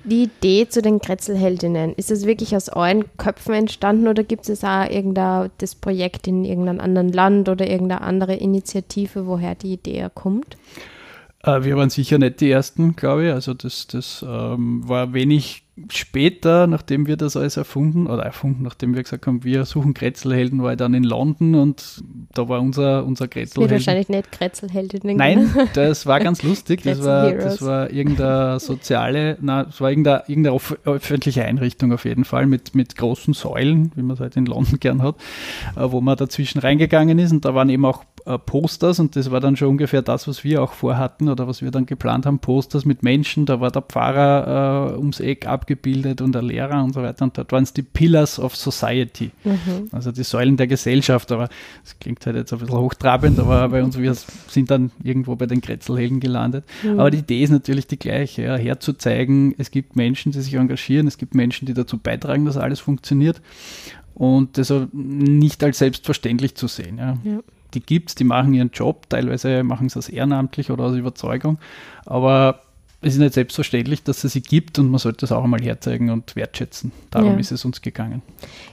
Die 0.04 0.24
Idee 0.24 0.68
zu 0.68 0.82
den 0.82 1.00
Kretzelheldinnen, 1.00 1.94
ist 1.94 2.10
es 2.10 2.26
wirklich 2.26 2.56
aus 2.56 2.68
euren 2.68 3.04
Köpfen 3.18 3.54
entstanden 3.54 4.08
oder 4.08 4.24
gibt 4.24 4.48
es 4.48 4.64
auch 4.64 4.88
irgendein 4.88 5.50
das 5.58 5.74
Projekt 5.74 6.26
in 6.26 6.44
irgendeinem 6.44 6.80
anderen 6.80 7.12
Land 7.12 7.48
oder 7.48 7.68
irgendeine 7.68 8.00
andere 8.00 8.34
Initiative, 8.34 9.26
woher 9.26 9.54
die 9.54 9.71
Idee 9.72 10.08
kommt? 10.14 10.56
Äh, 11.42 11.64
wir 11.64 11.76
waren 11.76 11.90
sicher 11.90 12.18
nicht 12.18 12.40
die 12.40 12.50
Ersten, 12.50 12.96
glaube 12.96 13.26
ich. 13.26 13.32
Also 13.32 13.54
das, 13.54 13.86
das 13.86 14.24
ähm, 14.26 14.88
war 14.88 15.12
wenig 15.12 15.61
später, 15.88 16.66
nachdem 16.66 17.06
wir 17.06 17.16
das 17.16 17.34
alles 17.34 17.56
erfunden, 17.56 18.06
oder 18.06 18.22
erfunden, 18.22 18.62
nachdem 18.62 18.94
wir 18.94 19.02
gesagt 19.02 19.26
haben, 19.26 19.42
wir 19.42 19.64
suchen 19.64 19.94
Kretzelhelden, 19.94 20.62
war 20.62 20.72
ich 20.72 20.76
dann 20.76 20.92
in 20.92 21.02
London 21.04 21.54
und 21.54 22.02
da 22.34 22.48
war 22.48 22.60
unser, 22.60 23.06
unser 23.06 23.26
Kretzelheld. 23.26 23.70
wahrscheinlich 23.70 24.08
nicht 24.10 24.30
Kretzelheldinnen. 24.32 25.16
Nein, 25.16 25.50
das 25.74 26.04
war 26.04 26.20
ganz 26.20 26.42
lustig. 26.42 26.82
das, 26.82 27.02
war, 27.02 27.32
das 27.32 27.62
war 27.62 27.90
irgendeine 27.90 28.60
soziale, 28.60 29.38
na, 29.40 29.62
es 29.62 29.80
war 29.80 29.90
irgendeine, 29.90 30.24
irgendeine 30.26 30.60
öffentliche 30.84 31.44
Einrichtung 31.44 31.92
auf 31.92 32.04
jeden 32.04 32.24
Fall 32.24 32.46
mit, 32.46 32.74
mit 32.74 32.96
großen 32.96 33.32
Säulen, 33.32 33.92
wie 33.94 34.02
man 34.02 34.14
es 34.14 34.20
halt 34.20 34.36
in 34.36 34.44
London 34.44 34.78
gern 34.78 35.02
hat, 35.02 35.16
äh, 35.76 35.90
wo 35.90 36.02
man 36.02 36.16
dazwischen 36.16 36.58
reingegangen 36.58 37.18
ist 37.18 37.32
und 37.32 37.46
da 37.46 37.54
waren 37.54 37.70
eben 37.70 37.86
auch 37.86 38.04
äh, 38.26 38.38
Posters 38.38 39.00
und 39.00 39.16
das 39.16 39.30
war 39.30 39.40
dann 39.40 39.56
schon 39.56 39.68
ungefähr 39.68 40.02
das, 40.02 40.28
was 40.28 40.44
wir 40.44 40.62
auch 40.62 40.72
vorhatten 40.72 41.28
oder 41.28 41.48
was 41.48 41.62
wir 41.62 41.70
dann 41.70 41.86
geplant 41.86 42.26
haben, 42.26 42.38
Posters 42.38 42.84
mit 42.84 43.02
Menschen, 43.02 43.46
da 43.46 43.60
war 43.60 43.70
der 43.70 43.82
Pfarrer 43.82 44.92
äh, 44.92 44.98
ums 44.98 45.18
Eck 45.18 45.46
abgebildet 45.72 46.20
und 46.20 46.32
der 46.32 46.42
Lehrer 46.42 46.82
und 46.82 46.94
so 46.94 47.02
weiter 47.02 47.24
und 47.24 47.36
dort 47.36 47.52
waren 47.52 47.62
es 47.62 47.72
die 47.72 47.82
Pillars 47.82 48.38
of 48.38 48.56
Society, 48.56 49.30
mhm. 49.44 49.88
also 49.92 50.12
die 50.12 50.22
Säulen 50.22 50.56
der 50.56 50.66
Gesellschaft, 50.66 51.32
aber 51.32 51.48
das 51.82 51.98
klingt 51.98 52.24
halt 52.26 52.36
jetzt 52.36 52.52
ein 52.52 52.58
bisschen 52.58 52.76
hochtrabend, 52.76 53.38
aber 53.38 53.68
bei 53.68 53.82
uns, 53.82 53.98
wir 53.98 54.14
sind 54.14 54.70
dann 54.70 54.90
irgendwo 55.02 55.36
bei 55.36 55.46
den 55.46 55.60
Kretzelhelden 55.60 56.20
gelandet, 56.20 56.64
mhm. 56.82 57.00
aber 57.00 57.10
die 57.10 57.18
Idee 57.18 57.42
ist 57.42 57.50
natürlich 57.50 57.86
die 57.86 57.98
gleiche, 57.98 58.42
ja, 58.42 58.56
herzuzeigen, 58.56 59.54
es 59.58 59.70
gibt 59.70 59.96
Menschen, 59.96 60.32
die 60.32 60.40
sich 60.40 60.54
engagieren, 60.54 61.06
es 61.06 61.18
gibt 61.18 61.34
Menschen, 61.34 61.66
die 61.66 61.74
dazu 61.74 61.98
beitragen, 61.98 62.44
dass 62.44 62.56
alles 62.56 62.80
funktioniert 62.80 63.40
und 64.14 64.58
das 64.58 64.72
nicht 64.92 65.64
als 65.64 65.78
selbstverständlich 65.78 66.54
zu 66.54 66.68
sehen. 66.68 66.98
Ja. 66.98 67.18
ja 67.24 67.40
die 67.74 67.80
gibt 67.80 68.10
es, 68.10 68.14
die 68.14 68.24
machen 68.24 68.52
ihren 68.52 68.70
Job, 68.70 69.08
teilweise 69.08 69.62
machen 69.62 69.88
sie 69.88 69.94
das 69.94 70.10
ehrenamtlich 70.10 70.70
oder 70.70 70.84
aus 70.84 70.94
Überzeugung, 70.94 71.58
aber 72.04 72.60
es 73.02 73.14
ist 73.14 73.18
nicht 73.20 73.34
selbstverständlich, 73.34 74.02
dass 74.04 74.24
es 74.24 74.32
sie 74.32 74.42
gibt 74.42 74.78
und 74.78 74.90
man 74.90 74.98
sollte 74.98 75.26
es 75.26 75.32
auch 75.32 75.44
einmal 75.44 75.60
herzeigen 75.60 76.10
und 76.10 76.36
wertschätzen. 76.36 76.92
Darum 77.10 77.32
ja. 77.32 77.38
ist 77.38 77.52
es 77.52 77.64
uns 77.64 77.82
gegangen. 77.82 78.22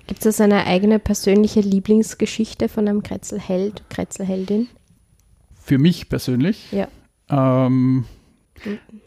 Gibt 0.07 0.25
es 0.25 0.39
eine 0.39 0.65
eigene 0.65 0.99
persönliche 0.99 1.61
Lieblingsgeschichte 1.61 2.69
von 2.69 2.87
einem 2.87 3.03
Kretzelheld, 3.03 3.83
Kretzelheldin? 3.89 4.67
Für 5.61 5.79
mich 5.79 6.09
persönlich? 6.09 6.71
Ja. 6.71 6.87
Ähm, 7.29 8.05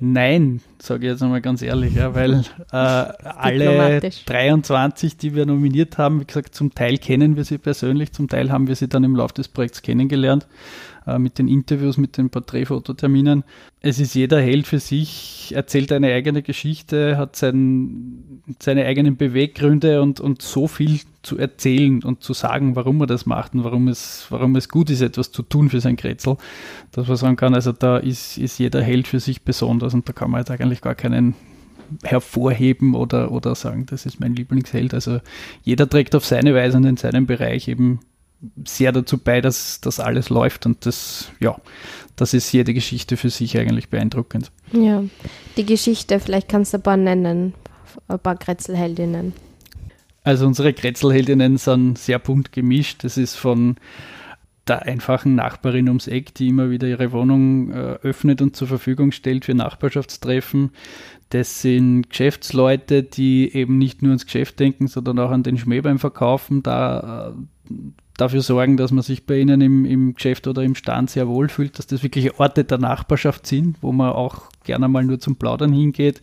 Nein, 0.01 0.61
sage 0.85 1.07
ich 1.07 1.13
jetzt 1.13 1.23
einmal 1.23 1.41
ganz 1.41 1.63
ehrlich, 1.63 1.95
ja, 1.95 2.15
weil 2.15 2.45
äh, 2.73 2.77
alle 2.77 4.01
23, 4.01 5.17
die 5.17 5.35
wir 5.35 5.47
nominiert 5.47 5.99
haben, 5.99 6.21
wie 6.21 6.25
gesagt, 6.25 6.55
zum 6.55 6.75
Teil 6.75 6.99
kennen 6.99 7.37
wir 7.37 7.45
sie 7.45 7.59
persönlich, 7.59 8.13
zum 8.13 8.29
Teil 8.29 8.51
haben 8.51 8.67
wir 8.67 8.75
sie 8.75 8.89
dann 8.89 9.05
im 9.05 9.15
Laufe 9.15 9.35
des 9.35 9.49
Projekts 9.49 9.83
kennengelernt 9.83 10.47
äh, 11.07 11.19
mit 11.19 11.39
den 11.39 11.49
Interviews, 11.49 11.97
mit 11.97 12.17
den 12.17 12.31
Porträtfototerminen. 12.31 13.45
Es 13.81 13.99
ist 13.99 14.15
jeder 14.15 14.41
Held 14.41 14.67
für 14.67 14.79
sich, 14.79 15.53
erzählt 15.55 15.91
eine 15.93 16.13
eigene 16.13 16.43
Geschichte, 16.43 17.17
hat 17.17 17.35
sein, 17.37 18.43
seine 18.61 18.87
eigenen 18.87 19.17
Beweggründe 19.17 20.03
und, 20.03 20.21
und 20.21 20.43
so 20.43 20.69
viel 20.69 21.01
zu 21.23 21.39
erzählen 21.39 22.03
und 22.03 22.23
zu 22.23 22.33
sagen, 22.33 22.77
warum 22.77 23.01
er 23.01 23.07
das 23.07 23.27
macht 23.27 23.55
und 23.55 23.65
warum 23.65 23.89
es, 23.89 24.27
warum 24.31 24.55
es 24.57 24.69
gut 24.69 24.91
ist, 24.91 25.01
etwas 25.01 25.33
zu 25.33 25.43
tun 25.43 25.71
für 25.71 25.81
sein 25.81 25.97
Kretzel, 25.97 26.37
dass 26.93 27.09
man 27.09 27.17
sagen 27.17 27.37
kann, 27.37 27.55
also 27.55 27.73
da 27.73 27.97
ist, 27.97 28.39
ist 28.39 28.59
jeder 28.59 28.83
Held 28.83 29.09
für 29.09 29.21
sich 29.21 29.43
besonders 29.43 29.95
und 29.95 30.09
da 30.09 30.13
kann 30.13 30.31
man 30.31 30.41
jetzt 30.41 30.51
eigentlich 30.51 30.72
gar 30.81 30.95
keinen 30.95 31.35
hervorheben 32.03 32.95
oder, 32.95 33.33
oder 33.33 33.55
sagen, 33.55 33.87
das 33.87 34.07
ist 34.07 34.21
mein 34.21 34.35
Lieblingsheld. 34.35 34.95
Also 34.95 35.21
jeder 35.63 35.89
trägt 35.89 36.15
auf 36.15 36.25
seine 36.25 36.55
Weise 36.55 36.77
und 36.79 36.85
in 36.85 36.97
seinem 36.97 37.27
Bereich 37.27 37.69
eben 37.69 38.01
sehr 38.65 38.93
dazu 38.93 39.19
bei, 39.19 39.41
dass 39.41 39.81
das 39.81 40.01
alles 40.01 40.29
läuft 40.29 40.67
und 40.67 40.85
das, 40.87 41.31
ja, 41.39 41.57
das 42.17 42.35
ist 42.35 42.53
jede 42.53 42.75
Geschichte 42.75 43.17
für 43.17 43.31
sich 43.31 43.57
eigentlich 43.57 43.89
beeindruckend. 43.89 44.51
Ja, 44.73 45.05
die 45.57 45.67
Geschichte, 45.67 46.19
vielleicht 46.19 46.49
kannst 46.49 46.73
du 46.73 46.79
ein 46.79 46.83
paar 46.83 46.97
nennen, 46.97 47.55
ein 48.09 48.19
paar 48.19 48.37
Kretzelheldinnen. 48.37 49.33
Also 50.25 50.47
unsere 50.47 50.73
Kretzelheldinnen 50.73 51.57
sind 51.57 51.99
sehr 51.99 52.19
bunt 52.19 52.53
gemischt. 52.53 53.05
Das 53.05 53.17
ist 53.17 53.35
von 53.35 53.77
der 54.69 54.83
einfachen 54.83 55.35
Nachbarin 55.35 55.89
ums 55.89 56.07
Eck, 56.07 56.35
die 56.35 56.49
immer 56.49 56.71
wieder 56.71 56.87
ihre 56.87 57.13
Wohnung 57.13 57.73
äh, 57.73 57.99
öffnet 58.03 58.41
und 58.43 58.55
zur 58.55 58.69
Verfügung 58.69 59.11
stellt 59.11 59.45
für 59.45 59.55
Nachbarschaftstreffen. 59.55 60.71
Das 61.31 61.63
sind 61.63 62.11
Geschäftsleute, 62.11 63.03
die 63.03 63.55
eben 63.55 63.79
nicht 63.79 64.03
nur 64.03 64.11
ans 64.11 64.27
Geschäft 64.27 64.61
denken, 64.61 64.87
sondern 64.87 65.19
auch 65.19 65.31
an 65.31 65.43
den 65.43 65.59
Schmäh 65.59 65.81
beim 65.81 65.99
Verkaufen, 65.99 66.63
da 66.63 67.35
äh, 67.69 67.73
dafür 68.17 68.43
sorgen, 68.43 68.77
dass 68.77 68.93
man 68.93 69.03
sich 69.03 69.25
bei 69.27 69.39
ihnen 69.39 69.61
im, 69.61 69.85
im 69.85 70.15
Geschäft 70.15 70.47
oder 70.47 70.63
im 70.63 70.75
Stand 70.75 71.11
sehr 71.11 71.29
wohl 71.29 71.49
fühlt, 71.49 71.79
dass 71.79 71.87
das 71.87 72.03
wirklich 72.03 72.39
Orte 72.39 72.65
der 72.65 72.79
Nachbarschaft 72.79 73.47
sind, 73.47 73.77
wo 73.81 73.93
man 73.93 74.13
auch 74.13 74.51
gerne 74.65 74.89
mal 74.89 75.05
nur 75.05 75.19
zum 75.19 75.37
Plaudern 75.37 75.73
hingeht. 75.73 76.21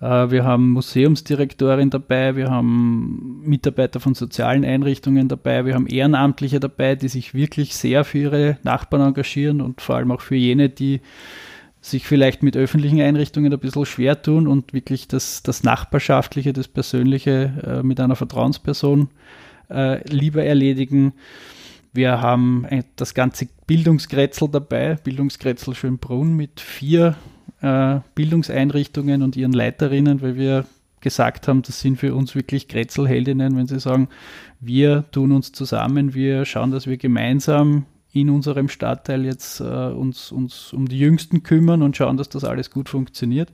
Äh, 0.00 0.30
wir 0.30 0.44
haben 0.44 0.70
Museumsdirektorin 0.70 1.90
dabei, 1.90 2.36
wir 2.36 2.50
haben 2.50 3.42
Mitarbeiter 3.44 4.00
von 4.00 4.14
sozialen 4.14 4.64
Einrichtungen 4.64 5.28
dabei, 5.28 5.64
wir 5.64 5.74
haben 5.74 5.86
Ehrenamtliche 5.86 6.60
dabei, 6.60 6.94
die 6.94 7.08
sich 7.08 7.34
wirklich 7.34 7.74
sehr 7.76 8.04
für 8.04 8.18
ihre 8.18 8.58
Nachbarn 8.62 9.02
engagieren 9.02 9.60
und 9.60 9.80
vor 9.80 9.96
allem 9.96 10.10
auch 10.10 10.20
für 10.20 10.36
jene, 10.36 10.68
die 10.68 11.00
sich 11.80 12.06
vielleicht 12.06 12.42
mit 12.42 12.56
öffentlichen 12.56 13.00
Einrichtungen 13.00 13.52
ein 13.52 13.58
bisschen 13.58 13.86
schwer 13.86 14.20
tun 14.20 14.48
und 14.48 14.72
wirklich 14.72 15.08
das, 15.08 15.42
das 15.42 15.62
Nachbarschaftliche, 15.62 16.52
das 16.52 16.68
Persönliche 16.68 17.52
äh, 17.64 17.82
mit 17.82 18.00
einer 18.00 18.16
Vertrauensperson 18.16 19.08
lieber 19.68 20.44
erledigen. 20.44 21.12
Wir 21.92 22.20
haben 22.20 22.66
das 22.96 23.14
ganze 23.14 23.48
Bildungskretzel 23.66 24.48
dabei, 24.48 24.96
Bildungskretzel 24.96 25.74
Schönbrunn 25.74 26.36
mit 26.36 26.60
vier 26.60 27.16
äh, 27.60 28.00
Bildungseinrichtungen 28.14 29.22
und 29.22 29.36
ihren 29.36 29.52
Leiterinnen, 29.52 30.22
weil 30.22 30.36
wir 30.36 30.64
gesagt 31.00 31.48
haben, 31.48 31.62
das 31.62 31.80
sind 31.80 31.96
für 31.96 32.14
uns 32.14 32.34
wirklich 32.34 32.68
Kretzelheldinnen, 32.68 33.56
wenn 33.56 33.66
sie 33.66 33.80
sagen, 33.80 34.08
wir 34.60 35.04
tun 35.10 35.32
uns 35.32 35.52
zusammen, 35.52 36.14
wir 36.14 36.44
schauen, 36.44 36.70
dass 36.70 36.86
wir 36.86 36.96
gemeinsam 36.96 37.86
in 38.20 38.30
unserem 38.30 38.68
Stadtteil 38.68 39.24
jetzt 39.24 39.60
äh, 39.60 39.64
uns, 39.64 40.32
uns 40.32 40.72
um 40.72 40.88
die 40.88 40.98
Jüngsten 40.98 41.42
kümmern 41.42 41.82
und 41.82 41.96
schauen, 41.96 42.16
dass 42.16 42.28
das 42.28 42.44
alles 42.44 42.70
gut 42.70 42.88
funktioniert 42.88 43.50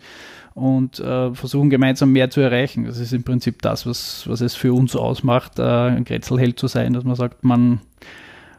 und 0.54 1.00
äh, 1.00 1.35
versuchen 1.35 1.71
gemeinsam 1.71 2.12
mehr 2.12 2.30
zu 2.30 2.40
erreichen. 2.40 2.85
Das 2.85 2.99
ist 2.99 3.12
im 3.12 3.25
Prinzip 3.25 3.62
das, 3.62 3.87
was, 3.87 4.28
was 4.28 4.40
es 4.40 4.54
für 4.54 4.73
uns 4.73 4.94
ausmacht, 4.97 5.59
äh, 5.59 5.62
ein 5.62 6.04
Kretzelheld 6.04 6.59
zu 6.59 6.68
sein, 6.68 6.92
dass 6.92 7.04
man 7.04 7.16
sagt, 7.16 7.42
man, 7.44 7.80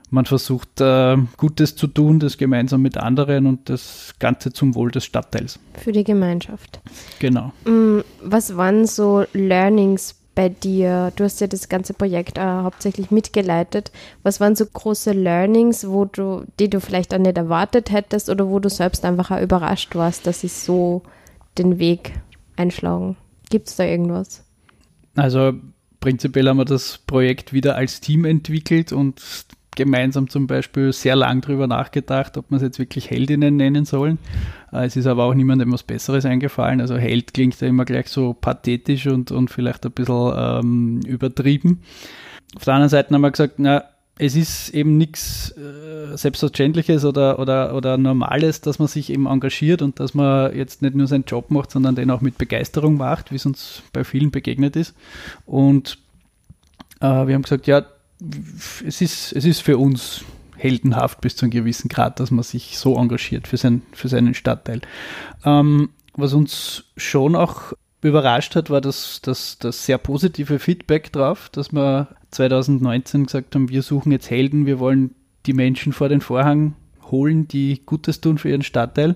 man 0.09 0.25
versucht 0.25 0.81
äh, 0.81 1.17
Gutes 1.37 1.75
zu 1.75 1.87
tun, 1.87 2.19
das 2.19 2.37
gemeinsam 2.37 2.81
mit 2.81 2.97
anderen 2.97 3.45
und 3.47 3.69
das 3.69 4.13
Ganze 4.19 4.51
zum 4.51 4.75
Wohl 4.75 4.91
des 4.91 5.05
Stadtteils. 5.05 5.59
Für 5.73 5.91
die 5.91 6.03
Gemeinschaft. 6.03 6.81
Genau. 7.19 7.53
Mm, 7.65 8.01
was 8.21 8.57
waren 8.57 8.85
so 8.85 9.25
Learnings 9.33 10.15
bei 10.35 10.49
dir? 10.49 11.11
Du 11.15 11.23
hast 11.23 11.41
ja 11.41 11.47
das 11.47 11.69
ganze 11.69 11.93
Projekt 11.93 12.37
äh, 12.37 12.41
hauptsächlich 12.41 13.09
mitgeleitet. 13.09 13.91
Was 14.21 14.39
waren 14.39 14.55
so 14.55 14.65
große 14.65 15.13
Learnings, 15.13 15.87
wo 15.87 16.05
du, 16.05 16.45
die 16.59 16.69
du 16.69 16.79
vielleicht 16.79 17.13
auch 17.13 17.19
nicht 17.19 17.37
erwartet 17.37 17.91
hättest 17.91 18.29
oder 18.29 18.47
wo 18.49 18.59
du 18.59 18.69
selbst 18.69 19.05
einfach 19.05 19.31
auch 19.31 19.41
überrascht 19.41 19.95
warst, 19.95 20.27
dass 20.27 20.41
sie 20.41 20.49
so 20.49 21.01
den 21.57 21.79
Weg 21.79 22.13
einschlagen? 22.57 23.15
Gibt 23.49 23.69
es 23.69 23.77
da 23.77 23.85
irgendwas? 23.85 24.43
Also 25.15 25.53
prinzipiell 26.01 26.47
haben 26.47 26.57
wir 26.57 26.65
das 26.65 26.99
Projekt 26.99 27.53
wieder 27.53 27.75
als 27.75 28.01
Team 28.01 28.25
entwickelt 28.25 28.91
und 28.91 29.21
gemeinsam 29.75 30.29
zum 30.29 30.47
Beispiel 30.47 30.91
sehr 30.93 31.15
lang 31.15 31.41
darüber 31.41 31.67
nachgedacht, 31.67 32.37
ob 32.37 32.51
man 32.51 32.57
es 32.57 32.63
jetzt 32.63 32.79
wirklich 32.79 33.09
Heldinnen 33.09 33.55
nennen 33.55 33.85
sollen. 33.85 34.19
Äh, 34.71 34.85
es 34.85 34.95
ist 34.95 35.07
aber 35.07 35.25
auch 35.25 35.33
niemandem 35.33 35.71
was 35.71 35.83
Besseres 35.83 36.25
eingefallen. 36.25 36.81
Also 36.81 36.97
Held 36.97 37.33
klingt 37.33 37.59
ja 37.61 37.67
immer 37.67 37.85
gleich 37.85 38.07
so 38.07 38.33
pathetisch 38.33 39.07
und, 39.07 39.31
und 39.31 39.49
vielleicht 39.49 39.85
ein 39.85 39.91
bisschen 39.91 40.33
ähm, 40.35 41.01
übertrieben. 41.05 41.81
Auf 42.55 42.63
der 42.63 42.73
anderen 42.75 42.89
Seite 42.89 43.13
haben 43.13 43.21
wir 43.21 43.31
gesagt, 43.31 43.55
na, 43.57 43.83
es 44.17 44.35
ist 44.35 44.69
eben 44.69 44.97
nichts 44.97 45.53
äh, 45.57 46.15
Selbstverständliches 46.15 47.03
oder, 47.03 47.37
oder, 47.37 47.75
oder 47.75 47.97
Normales, 47.97 48.61
dass 48.61 48.79
man 48.79 48.87
sich 48.87 49.09
eben 49.09 49.25
engagiert 49.25 49.81
und 49.81 49.99
dass 49.99 50.13
man 50.13 50.55
jetzt 50.55 50.81
nicht 50.81 50.95
nur 50.95 51.07
seinen 51.07 51.25
Job 51.25 51.51
macht, 51.51 51.71
sondern 51.71 51.95
den 51.95 52.09
auch 52.11 52.21
mit 52.21 52.37
Begeisterung 52.37 52.95
macht, 52.95 53.31
wie 53.31 53.35
es 53.35 53.45
uns 53.45 53.83
bei 53.91 54.05
vielen 54.05 54.31
begegnet 54.31 54.77
ist. 54.77 54.95
Und 55.45 55.97
äh, 57.01 57.27
wir 57.27 57.35
haben 57.35 57.41
gesagt, 57.41 57.67
ja, 57.67 57.85
es 58.85 59.01
ist, 59.01 59.33
es 59.33 59.45
ist 59.45 59.61
für 59.61 59.77
uns 59.77 60.23
heldenhaft 60.57 61.21
bis 61.21 61.35
zu 61.35 61.45
einem 61.45 61.51
gewissen 61.51 61.89
Grad, 61.89 62.19
dass 62.19 62.31
man 62.31 62.43
sich 62.43 62.77
so 62.77 62.95
engagiert 62.95 63.47
für, 63.47 63.57
sein, 63.57 63.81
für 63.91 64.07
seinen 64.07 64.33
Stadtteil. 64.33 64.81
Ähm, 65.43 65.89
was 66.15 66.33
uns 66.33 66.85
schon 66.97 67.35
auch 67.35 67.73
überrascht 68.01 68.55
hat, 68.55 68.69
war 68.69 68.81
das, 68.81 69.19
das, 69.21 69.57
das 69.59 69.85
sehr 69.85 69.97
positive 69.97 70.59
Feedback 70.59 71.11
drauf, 71.11 71.49
dass 71.51 71.73
wir 71.73 72.09
2019 72.31 73.25
gesagt 73.25 73.55
haben, 73.55 73.69
wir 73.69 73.81
suchen 73.81 74.11
jetzt 74.11 74.29
Helden, 74.29 74.65
wir 74.65 74.79
wollen 74.79 75.15
die 75.45 75.53
Menschen 75.53 75.93
vor 75.93 76.09
den 76.09 76.21
Vorhang 76.21 76.75
holen, 77.11 77.47
die 77.47 77.81
Gutes 77.85 78.21
tun 78.21 78.37
für 78.37 78.49
ihren 78.49 78.63
Stadtteil 78.63 79.15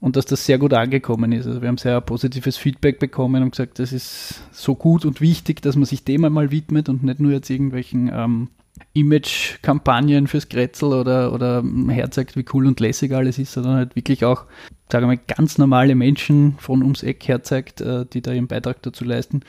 und 0.00 0.16
dass 0.16 0.26
das 0.26 0.44
sehr 0.44 0.58
gut 0.58 0.74
angekommen 0.74 1.32
ist. 1.32 1.46
Also 1.46 1.62
wir 1.62 1.68
haben 1.68 1.78
sehr 1.78 2.00
positives 2.00 2.56
Feedback 2.56 2.98
bekommen 2.98 3.42
und 3.42 3.50
gesagt, 3.50 3.78
das 3.78 3.92
ist 3.92 4.42
so 4.52 4.74
gut 4.74 5.04
und 5.04 5.20
wichtig, 5.20 5.62
dass 5.62 5.76
man 5.76 5.84
sich 5.86 6.04
dem 6.04 6.24
einmal 6.24 6.50
widmet 6.50 6.88
und 6.88 7.02
nicht 7.02 7.20
nur 7.20 7.32
jetzt 7.32 7.50
irgendwelchen 7.50 8.10
ähm, 8.12 8.48
Image-Kampagnen 8.92 10.26
fürs 10.26 10.48
Grätzl 10.48 10.86
oder, 10.86 11.32
oder 11.32 11.62
herzeigt, 11.88 12.36
wie 12.36 12.44
cool 12.52 12.66
und 12.66 12.80
lässig 12.80 13.12
alles 13.12 13.38
ist, 13.38 13.52
sondern 13.52 13.76
halt 13.76 13.96
wirklich 13.96 14.24
auch, 14.24 14.44
sagen 14.90 15.04
wir 15.04 15.16
mal, 15.16 15.20
ganz 15.26 15.58
normale 15.58 15.94
Menschen 15.94 16.56
von 16.58 16.82
ums 16.82 17.02
Eck 17.02 17.26
herzeigt, 17.26 17.80
äh, 17.80 18.04
die 18.06 18.20
da 18.20 18.32
ihren 18.32 18.46
Beitrag 18.46 18.82
dazu 18.82 19.04
leisten. 19.04 19.40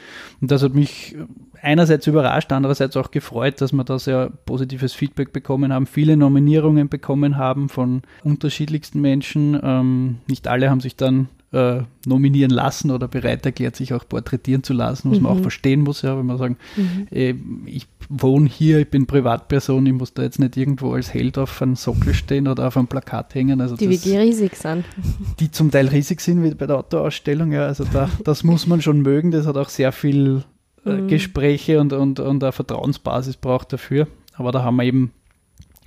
Und 0.41 0.51
das 0.51 0.63
hat 0.63 0.73
mich 0.73 1.15
einerseits 1.61 2.07
überrascht, 2.07 2.51
andererseits 2.51 2.97
auch 2.97 3.11
gefreut, 3.11 3.61
dass 3.61 3.71
wir 3.71 3.83
da 3.83 3.97
sehr 3.97 4.31
positives 4.45 4.93
Feedback 4.93 5.33
bekommen 5.33 5.73
haben, 5.73 5.87
viele 5.87 6.17
Nominierungen 6.17 6.89
bekommen 6.89 7.37
haben 7.37 7.69
von 7.69 8.03
unterschiedlichsten 8.23 9.01
Menschen. 9.01 9.59
Ähm, 9.61 10.17
nicht 10.27 10.47
alle 10.47 10.69
haben 10.69 10.81
sich 10.81 10.95
dann 10.95 11.29
äh, 11.55 11.83
nominieren 12.05 12.51
lassen 12.51 12.91
oder 12.91 13.07
bereit 13.07 13.45
erklärt, 13.45 13.75
sich 13.75 13.93
auch 13.93 14.07
porträtieren 14.07 14.63
zu 14.63 14.73
lassen, 14.73 15.09
was 15.09 15.17
mhm. 15.17 15.23
man 15.23 15.31
auch 15.31 15.37
mhm. 15.37 15.43
verstehen 15.43 15.81
muss, 15.81 16.01
ja, 16.01 16.17
wenn 16.17 16.25
man 16.25 16.37
sagen, 16.37 16.57
mhm. 16.75 17.07
äh, 17.11 17.33
ich 17.65 17.87
wohne 18.09 18.49
hier, 18.49 18.79
ich 18.79 18.89
bin 18.89 19.05
Privatperson, 19.05 19.85
ich 19.85 19.93
muss 19.93 20.13
da 20.13 20.23
jetzt 20.23 20.39
nicht 20.39 20.57
irgendwo 20.57 20.93
als 20.93 21.13
Held 21.13 21.37
auf 21.37 21.61
einem 21.61 21.75
Sockel 21.75 22.13
stehen 22.13 22.47
oder 22.47 22.67
auf 22.67 22.77
einem 22.77 22.87
Plakat 22.87 23.35
hängen. 23.35 23.61
Also 23.61 23.75
die 23.75 23.87
das, 23.87 24.05
wirklich 24.05 24.17
riesig 24.17 24.55
sind. 24.55 24.85
Die 25.39 25.51
zum 25.51 25.71
Teil 25.71 25.87
riesig 25.87 26.21
sind, 26.21 26.43
wie 26.43 26.53
bei 26.53 26.67
der 26.67 26.77
Autoausstellung, 26.77 27.51
ja. 27.51 27.65
Also 27.65 27.85
da, 27.91 28.09
das 28.23 28.43
muss 28.43 28.67
man 28.67 28.81
schon 28.81 29.01
mögen, 29.01 29.31
das 29.31 29.47
hat 29.47 29.57
auch 29.57 29.69
sehr 29.69 29.91
viel 29.91 30.43
äh, 30.85 30.93
mhm. 30.93 31.07
Gespräche 31.07 31.79
und, 31.79 31.93
und, 31.93 32.19
und 32.19 32.43
eine 32.43 32.51
Vertrauensbasis 32.51 33.37
braucht 33.37 33.73
dafür. 33.73 34.07
Aber 34.33 34.51
da 34.51 34.63
haben 34.63 34.77
wir 34.77 34.83
eben 34.83 35.11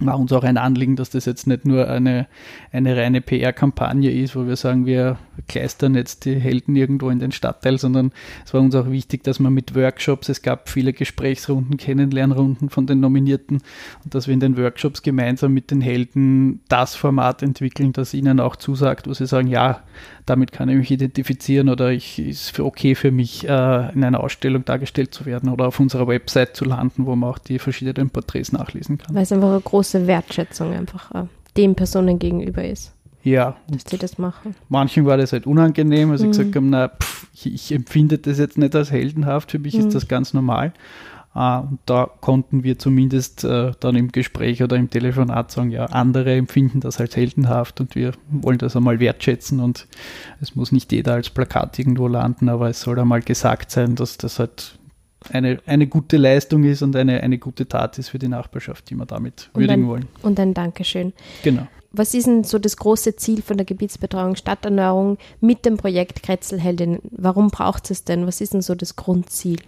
war 0.00 0.18
uns 0.18 0.32
auch 0.32 0.44
ein 0.44 0.56
Anliegen, 0.56 0.96
dass 0.96 1.10
das 1.10 1.24
jetzt 1.24 1.46
nicht 1.46 1.64
nur 1.64 1.88
eine, 1.88 2.28
eine 2.70 2.96
reine 2.96 3.20
PR-Kampagne 3.20 4.10
ist, 4.12 4.36
wo 4.36 4.46
wir 4.46 4.56
sagen, 4.56 4.86
wir 4.86 5.18
kleistern 5.46 5.94
jetzt 5.94 6.24
die 6.24 6.34
Helden 6.34 6.76
irgendwo 6.76 7.10
in 7.10 7.18
den 7.18 7.32
Stadtteil, 7.32 7.78
sondern 7.78 8.12
es 8.44 8.54
war 8.54 8.60
uns 8.60 8.74
auch 8.74 8.90
wichtig, 8.90 9.22
dass 9.24 9.38
man 9.38 9.52
mit 9.52 9.74
Workshops, 9.74 10.28
es 10.28 10.42
gab 10.42 10.68
viele 10.68 10.92
Gesprächsrunden, 10.92 11.76
Kennenlernrunden 11.76 12.70
von 12.70 12.86
den 12.86 13.00
Nominierten 13.00 13.62
und 14.04 14.14
dass 14.14 14.26
wir 14.26 14.34
in 14.34 14.40
den 14.40 14.56
Workshops 14.56 15.02
gemeinsam 15.02 15.52
mit 15.52 15.70
den 15.70 15.80
Helden 15.80 16.60
das 16.68 16.94
Format 16.94 17.42
entwickeln, 17.42 17.92
das 17.92 18.14
ihnen 18.14 18.40
auch 18.40 18.56
zusagt, 18.56 19.06
wo 19.08 19.14
sie 19.14 19.26
sagen, 19.26 19.48
ja, 19.48 19.82
damit 20.26 20.52
kann 20.52 20.68
ich 20.68 20.76
mich 20.76 20.90
identifizieren 20.90 21.68
oder 21.68 21.90
ich 21.90 22.18
ist 22.18 22.50
für 22.50 22.64
okay 22.64 22.94
für 22.94 23.10
mich, 23.10 23.48
äh, 23.48 23.92
in 23.92 24.04
einer 24.04 24.20
Ausstellung 24.20 24.64
dargestellt 24.64 25.14
zu 25.14 25.26
werden 25.26 25.48
oder 25.48 25.66
auf 25.68 25.80
unserer 25.80 26.06
Website 26.06 26.56
zu 26.56 26.64
landen, 26.64 27.06
wo 27.06 27.16
man 27.16 27.30
auch 27.30 27.38
die 27.38 27.58
verschiedenen 27.58 28.10
Porträts 28.10 28.52
nachlesen 28.52 28.98
kann. 28.98 29.14
Weil 29.14 29.22
es 29.22 29.32
einfach 29.32 29.50
eine 29.50 29.60
große 29.60 30.06
Wertschätzung 30.06 30.72
einfach 30.72 31.14
äh, 31.14 31.24
den 31.56 31.74
Personen 31.74 32.18
gegenüber 32.18 32.64
ist. 32.64 32.92
Ja. 33.28 33.56
Dass 33.68 33.84
sie 33.86 33.98
das 33.98 34.18
machen. 34.18 34.54
Manchen 34.68 35.06
war 35.06 35.16
das 35.16 35.32
halt 35.32 35.46
unangenehm, 35.46 36.10
also 36.10 36.24
mhm. 36.24 36.30
ich 36.30 36.36
gesagt 36.38 36.56
habe, 36.56 36.66
na, 36.66 36.88
pff, 36.88 37.26
ich, 37.34 37.54
ich, 37.54 37.72
empfinde 37.72 38.18
das 38.18 38.38
jetzt 38.38 38.58
nicht 38.58 38.74
als 38.74 38.90
heldenhaft, 38.90 39.50
für 39.50 39.58
mich 39.58 39.74
mhm. 39.74 39.86
ist 39.86 39.94
das 39.94 40.08
ganz 40.08 40.34
normal. 40.34 40.72
Uh, 41.34 41.60
und 41.70 41.78
da 41.84 42.10
konnten 42.20 42.64
wir 42.64 42.78
zumindest 42.78 43.44
uh, 43.44 43.70
dann 43.78 43.94
im 43.94 44.10
Gespräch 44.10 44.62
oder 44.62 44.76
im 44.76 44.88
Telefonat 44.90 45.52
sagen, 45.52 45.70
ja, 45.70 45.84
andere 45.84 46.34
empfinden 46.34 46.80
das 46.80 46.98
als 46.98 47.16
heldenhaft 47.16 47.80
und 47.80 47.94
wir 47.94 48.12
wollen 48.30 48.58
das 48.58 48.74
einmal 48.74 48.98
wertschätzen 48.98 49.60
und 49.60 49.86
es 50.40 50.56
muss 50.56 50.72
nicht 50.72 50.90
jeder 50.90 51.12
als 51.12 51.28
Plakat 51.28 51.78
irgendwo 51.78 52.08
landen, 52.08 52.48
aber 52.48 52.70
es 52.70 52.80
soll 52.80 52.98
einmal 52.98 53.20
gesagt 53.20 53.70
sein, 53.70 53.94
dass 53.94 54.16
das 54.16 54.38
halt 54.38 54.78
eine, 55.30 55.58
eine 55.66 55.86
gute 55.86 56.16
Leistung 56.16 56.64
ist 56.64 56.82
und 56.82 56.96
eine, 56.96 57.22
eine 57.22 57.38
gute 57.38 57.68
Tat 57.68 57.98
ist 57.98 58.08
für 58.08 58.18
die 58.18 58.28
Nachbarschaft, 58.28 58.88
die 58.90 58.94
wir 58.94 59.06
damit 59.06 59.50
und 59.52 59.60
würdigen 59.60 59.84
ein, 59.84 59.88
wollen. 59.88 60.08
Und 60.22 60.40
ein 60.40 60.54
Dankeschön. 60.54 61.12
Genau. 61.42 61.68
Was 61.90 62.12
ist 62.12 62.26
denn 62.26 62.44
so 62.44 62.58
das 62.58 62.76
große 62.76 63.16
Ziel 63.16 63.42
von 63.42 63.56
der 63.56 63.64
Gebietsbetreuung 63.64 64.36
Stadterneuerung 64.36 65.16
mit 65.40 65.64
dem 65.64 65.78
Projekt 65.78 66.22
Kretzelheldin? 66.22 66.98
Warum 67.10 67.48
braucht 67.48 67.90
es 67.90 68.04
denn? 68.04 68.26
Was 68.26 68.40
ist 68.40 68.52
denn 68.52 68.62
so 68.62 68.74
das 68.74 68.96
Grundziel? 68.96 69.58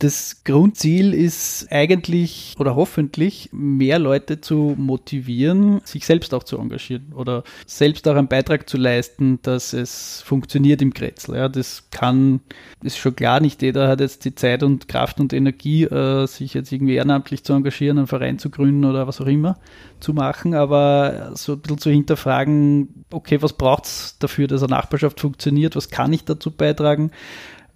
Das 0.00 0.44
Grundziel 0.44 1.12
ist 1.12 1.66
eigentlich 1.72 2.54
oder 2.56 2.76
hoffentlich 2.76 3.48
mehr 3.50 3.98
Leute 3.98 4.40
zu 4.40 4.76
motivieren, 4.78 5.80
sich 5.82 6.06
selbst 6.06 6.32
auch 6.34 6.44
zu 6.44 6.56
engagieren 6.56 7.12
oder 7.16 7.42
selbst 7.66 8.06
auch 8.06 8.14
einen 8.14 8.28
Beitrag 8.28 8.68
zu 8.68 8.76
leisten, 8.76 9.40
dass 9.42 9.72
es 9.72 10.22
funktioniert 10.24 10.82
im 10.82 10.94
Kretzel. 10.94 11.34
Ja, 11.34 11.48
das 11.48 11.90
kann, 11.90 12.42
ist 12.80 12.96
schon 12.96 13.16
klar, 13.16 13.40
nicht 13.40 13.60
jeder 13.60 13.88
hat 13.88 13.98
jetzt 13.98 14.24
die 14.24 14.36
Zeit 14.36 14.62
und 14.62 14.86
Kraft 14.86 15.18
und 15.18 15.32
Energie, 15.32 15.82
äh, 15.82 16.28
sich 16.28 16.54
jetzt 16.54 16.70
irgendwie 16.70 16.94
ehrenamtlich 16.94 17.42
zu 17.42 17.52
engagieren, 17.54 17.98
einen 17.98 18.06
Verein 18.06 18.38
zu 18.38 18.50
gründen 18.50 18.84
oder 18.84 19.08
was 19.08 19.20
auch 19.20 19.26
immer 19.26 19.58
zu 19.98 20.14
machen, 20.14 20.54
aber 20.54 21.32
so 21.34 21.54
ein 21.54 21.60
bisschen 21.60 21.78
zu 21.78 21.90
hinterfragen, 21.90 23.04
okay, 23.10 23.42
was 23.42 23.54
braucht 23.54 23.86
es 23.86 24.16
dafür, 24.20 24.46
dass 24.46 24.62
eine 24.62 24.70
Nachbarschaft 24.70 25.18
funktioniert, 25.18 25.74
was 25.74 25.90
kann 25.90 26.12
ich 26.12 26.24
dazu 26.24 26.52
beitragen? 26.52 27.10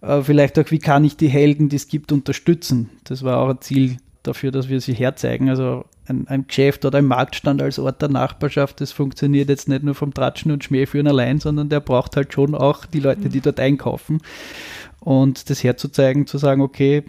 Äh, 0.03 0.23
vielleicht 0.23 0.59
auch, 0.59 0.71
wie 0.71 0.79
kann 0.79 1.05
ich 1.05 1.17
die 1.17 1.29
Helden, 1.29 1.69
die 1.69 1.77
es 1.77 1.89
gibt, 1.89 2.13
unterstützen. 2.13 2.91
Das 3.05 3.23
war 3.23 3.39
auch 3.39 3.49
ein 3.49 3.61
Ziel 3.61 3.97
dafür, 4.23 4.51
dass 4.51 4.69
wir 4.69 4.81
sie 4.81 4.95
herzeigen. 4.95 5.49
Also 5.49 5.85
ein, 6.07 6.27
ein, 6.29 6.47
Geschäft 6.47 6.85
oder 6.85 6.99
ein 6.99 7.07
Marktstand 7.07 7.63
als 7.63 7.79
Ort 7.79 8.03
der 8.03 8.09
Nachbarschaft, 8.09 8.81
das 8.81 8.93
funktioniert 8.93 9.49
jetzt 9.49 9.69
nicht 9.69 9.85
nur 9.85 9.95
vom 9.95 10.13
Tratschen 10.13 10.51
und 10.51 10.65
Schmähführen 10.65 11.07
allein, 11.07 11.39
sondern 11.39 11.69
der 11.69 11.81
braucht 11.81 12.17
halt 12.17 12.33
schon 12.33 12.55
auch 12.55 12.85
die 12.85 13.01
Leute, 13.01 13.29
die 13.29 13.41
dort 13.41 13.61
einkaufen. 13.61 14.21
Und 14.99 15.51
das 15.51 15.65
herzuzeigen, 15.65 16.29
zu 16.29 16.39
sagen, 16.39 16.61
okay, 16.61 17.03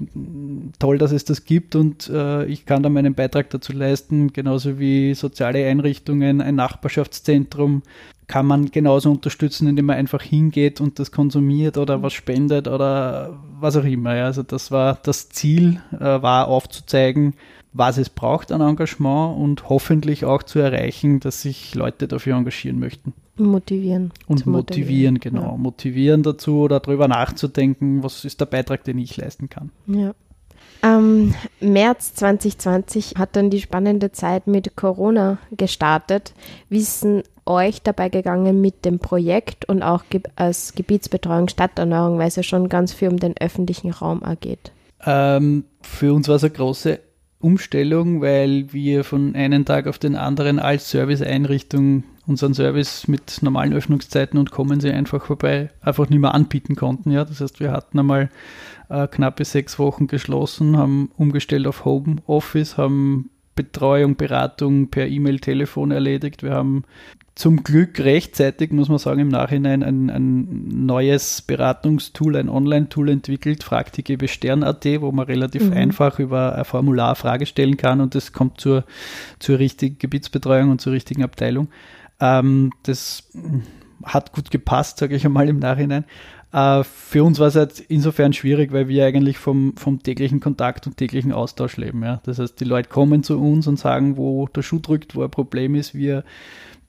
toll, 0.80 0.98
dass 0.98 1.12
es 1.12 1.26
das 1.26 1.46
gibt 1.46 1.76
und 1.76 2.10
äh, 2.10 2.46
ich 2.46 2.66
kann 2.66 2.82
da 2.82 2.90
meinen 2.90 3.14
Beitrag 3.14 3.52
dazu 3.52 3.72
leisten, 3.72 4.34
genauso 4.34 4.80
wie 4.80 5.14
soziale 5.14 5.68
Einrichtungen, 5.68 6.42
ein 6.42 6.56
Nachbarschaftszentrum, 6.56 7.84
kann 8.28 8.46
man 8.46 8.72
genauso 8.72 9.12
unterstützen, 9.12 9.68
indem 9.68 9.88
man 9.88 9.98
einfach 9.98 10.22
hingeht 10.22 10.82
und 10.82 11.00
das 11.00 11.12
konsumiert 11.12 11.78
oder 11.78 12.02
was 12.02 12.14
spendet 12.14 12.68
oder 12.68 13.38
was 13.60 13.76
auch 13.76 13.84
immer. 13.84 14.16
Ja. 14.16 14.26
Also 14.26 14.44
das 14.44 14.72
war 14.72 14.98
das 15.04 15.30
Ziel, 15.30 15.82
äh, 15.92 16.00
war 16.00 16.48
aufzuzeigen, 16.48 17.34
was 17.74 17.98
es 17.98 18.10
braucht 18.10 18.52
an 18.52 18.62
Engagement 18.62 19.38
und 19.38 19.70
hoffentlich 19.70 20.26
auch 20.26 20.44
zu 20.44 20.60
erreichen, 20.60 21.20
dass 21.20 21.42
sich 21.42 21.76
Leute 21.76 22.08
dafür 22.08 22.38
engagieren 22.38 22.80
möchten. 22.80 23.14
Motivieren. 23.36 24.12
Und 24.28 24.46
motivieren, 24.46 25.16
motivieren, 25.16 25.20
genau. 25.20 25.52
Ja. 25.54 25.58
Motivieren 25.58 26.24
dazu 26.24 26.60
oder 26.60 26.80
darüber 26.80 27.08
nachzudenken, 27.08 28.04
was 28.04 28.26
ist 28.26 28.40
der 28.40 28.46
Beitrag, 28.46 28.84
den 28.84 29.00
ich 29.00 29.18
leisten 29.18 29.50
kann. 29.50 29.72
Ja. 29.88 30.14
Am 30.84 31.34
März 31.62 32.14
2020 32.16 33.14
hat 33.18 33.38
dann 33.38 33.50
die 33.50 33.62
spannende 33.62 34.12
Zeit 34.12 34.48
mit 34.48 34.76
Corona 34.76 35.38
gestartet. 35.52 36.34
Wie 36.68 36.80
ist 36.80 37.08
euch 37.46 37.82
dabei 37.82 38.10
gegangen 38.10 38.60
mit 38.60 38.84
dem 38.84 39.00
Projekt 39.00 39.64
und 39.64 39.82
auch 39.82 40.04
als 40.36 40.74
Gebietsbetreuung 40.76 41.48
Stadterneuerung, 41.48 42.18
weil 42.20 42.28
es 42.28 42.36
ja 42.36 42.44
schon 42.44 42.68
ganz 42.68 42.92
viel 42.92 43.08
um 43.08 43.18
den 43.18 43.34
öffentlichen 43.38 43.92
Raum 43.92 44.24
geht? 44.42 44.74
Ähm, 45.06 45.64
für 45.82 46.14
uns 46.14 46.28
war 46.28 46.36
es 46.36 46.44
eine 46.44 46.52
große 46.52 47.00
Umstellung, 47.44 48.22
weil 48.22 48.72
wir 48.72 49.04
von 49.04 49.36
einem 49.36 49.66
Tag 49.66 49.88
auf 49.88 50.00
den 50.00 50.16
anderen 50.16 50.60
als 50.60 50.90
Serviceeinrichtung 50.90 52.04
unseren 52.26 52.54
Service 52.54 53.08
mit 53.08 53.40
normalen 53.42 53.74
Öffnungszeiten 53.74 54.40
und 54.40 54.52
kommen 54.52 54.80
sie 54.80 54.92
einfach 54.92 55.26
vorbei 55.26 55.70
einfach 55.82 56.10
nicht 56.10 56.20
mehr 56.20 56.34
anbieten 56.34 56.76
konnten. 56.76 57.12
Ja, 57.12 57.26
das 57.26 57.42
heißt, 57.42 57.60
wir 57.60 57.72
hatten 57.72 58.00
einmal 58.00 58.30
äh, 58.90 59.08
knappe 59.08 59.44
sechs 59.44 59.78
Wochen 59.78 60.08
geschlossen, 60.08 60.78
haben 60.78 61.12
umgestellt 61.18 61.68
auf 61.68 61.84
Homeoffice, 61.84 62.78
haben 62.78 63.30
Betreuung, 63.56 64.16
Beratung 64.16 64.88
per 64.88 65.08
E-Mail, 65.08 65.40
Telefon 65.40 65.92
erledigt. 65.92 66.44
Wir 66.44 66.52
haben 66.52 66.84
zum 67.36 67.64
Glück 67.64 68.00
rechtzeitig, 68.00 68.72
muss 68.72 68.90
man 68.90 69.00
sagen, 69.00 69.22
im 69.22 69.28
Nachhinein 69.30 69.82
ein, 69.82 70.10
ein 70.12 70.86
neues 70.86 71.42
Beratungstool, 71.42 72.36
ein 72.36 72.48
Online-Tool 72.48 73.10
entwickelt, 73.10 73.64
fragt 73.64 73.98
die 73.98 74.04
GB 74.04 74.28
Stern.at, 74.28 74.86
wo 75.02 75.12
man 75.12 75.26
relativ 75.26 75.64
mhm. 75.64 75.74
einfach 75.74 76.20
über 76.20 76.56
ein 76.56 76.66
Formular 76.66 77.16
Frage 77.16 77.48
stellen 77.48 77.78
kann 77.78 78.02
und 78.02 78.14
das 78.14 78.34
kommt 78.34 78.62
zur, 78.62 78.84
zur 79.40 79.58
richtigen 79.58 79.98
Gebietsbetreuung 79.98 80.70
und 80.70 80.82
zur 80.82 80.94
richtigen 80.94 81.24
Abteilung. 81.24 81.70
Ähm, 82.20 82.72
das 82.84 83.30
hat 84.04 84.32
gut 84.32 84.52
gepasst, 84.52 85.00
sage 85.00 85.16
ich 85.16 85.26
einmal 85.26 85.50
im 85.50 85.58
Nachhinein. 85.58 86.06
Äh, 86.52 86.84
für 86.84 87.24
uns 87.24 87.40
war 87.40 87.48
es 87.48 87.56
halt 87.56 87.80
insofern 87.80 88.34
schwierig, 88.34 88.72
weil 88.72 88.88
wir 88.88 89.06
eigentlich 89.06 89.40
vom, 89.40 89.76
vom 89.76 90.04
täglichen 90.04 90.40
Kontakt 90.40 90.86
und 90.86 90.98
täglichen 90.98 91.32
Austausch 91.32 91.78
leben. 91.78 92.04
Ja. 92.04 92.22
Das 92.26 92.38
heißt, 92.38 92.60
die 92.60 92.66
Leute 92.66 92.90
kommen 92.90 93.24
zu 93.24 93.40
uns 93.40 93.66
und 93.66 93.80
sagen, 93.80 94.18
wo 94.18 94.46
der 94.48 94.62
Schuh 94.62 94.80
drückt, 94.80 95.16
wo 95.16 95.24
ein 95.24 95.32
Problem 95.32 95.74
ist. 95.74 95.96
Wir 95.96 96.24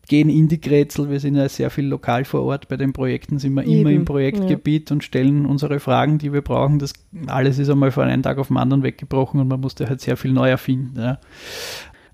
gehen 0.09 0.29
in 0.29 0.49
die 0.49 0.61
Grätsel. 0.61 1.11
Wir 1.11 1.21
sind 1.21 1.37
ja 1.37 1.49
sehr 1.49 1.71
viel 1.71 1.87
lokal 1.87 2.25
vor 2.25 2.43
Ort. 2.43 2.69
Bei 2.69 2.77
den 2.77 2.93
Projekten 2.93 3.39
sind 3.39 3.55
wir 3.55 3.63
Eben, 3.63 3.81
immer 3.81 3.91
im 3.91 4.05
Projektgebiet 4.05 4.91
ja. 4.91 4.95
und 4.95 5.05
stellen 5.05 5.47
unsere 5.47 5.81
Fragen, 5.81 6.19
die 6.19 6.33
wir 6.33 6.43
brauchen. 6.43 6.79
Das 6.79 6.93
alles 7.27 7.59
ist 7.59 7.71
einmal 7.71 7.91
von 7.91 8.05
einem 8.05 8.23
Tag 8.23 8.39
auf 8.39 8.49
den 8.49 8.57
anderen 8.57 8.83
weggebrochen 8.83 9.41
und 9.41 9.49
man 9.49 9.61
musste 9.61 9.89
halt 9.89 10.01
sehr 10.01 10.17
viel 10.17 10.33
neu 10.33 10.49
erfinden. 10.49 10.99
Ja. 10.99 11.19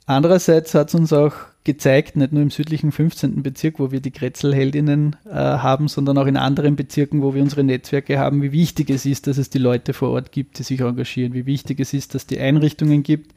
Andererseits 0.07 0.74
hat 0.74 0.88
es 0.88 0.94
uns 0.94 1.12
auch 1.12 1.35
gezeigt, 1.62 2.16
nicht 2.16 2.33
nur 2.33 2.42
im 2.42 2.50
südlichen 2.50 2.90
15. 2.90 3.42
Bezirk, 3.42 3.79
wo 3.79 3.92
wir 3.92 4.00
die 4.00 4.11
Kretzelheldinnen 4.11 5.14
äh, 5.26 5.35
haben, 5.35 5.88
sondern 5.88 6.18
auch 6.18 6.26
in 6.26 6.37
anderen 6.37 6.74
Bezirken, 6.74 7.22
wo 7.22 7.35
wir 7.35 7.42
unsere 7.42 7.62
Netzwerke 7.62 8.18
haben, 8.18 8.42
wie 8.42 8.50
wichtig 8.50 8.90
es 8.90 9.05
ist, 9.05 9.26
dass 9.26 9.38
es 9.38 9.50
die 9.50 9.59
Leute 9.59 9.92
vor 9.92 10.11
Ort 10.11 10.33
gibt, 10.33 10.59
die 10.59 10.62
sich 10.62 10.81
engagieren, 10.81 11.35
wie 11.35 11.46
wichtig 11.46 11.79
es 11.81 11.92
ist, 11.92 12.14
dass 12.14 12.26
die 12.26 12.40
Einrichtungen 12.40 13.03
gibt 13.03 13.35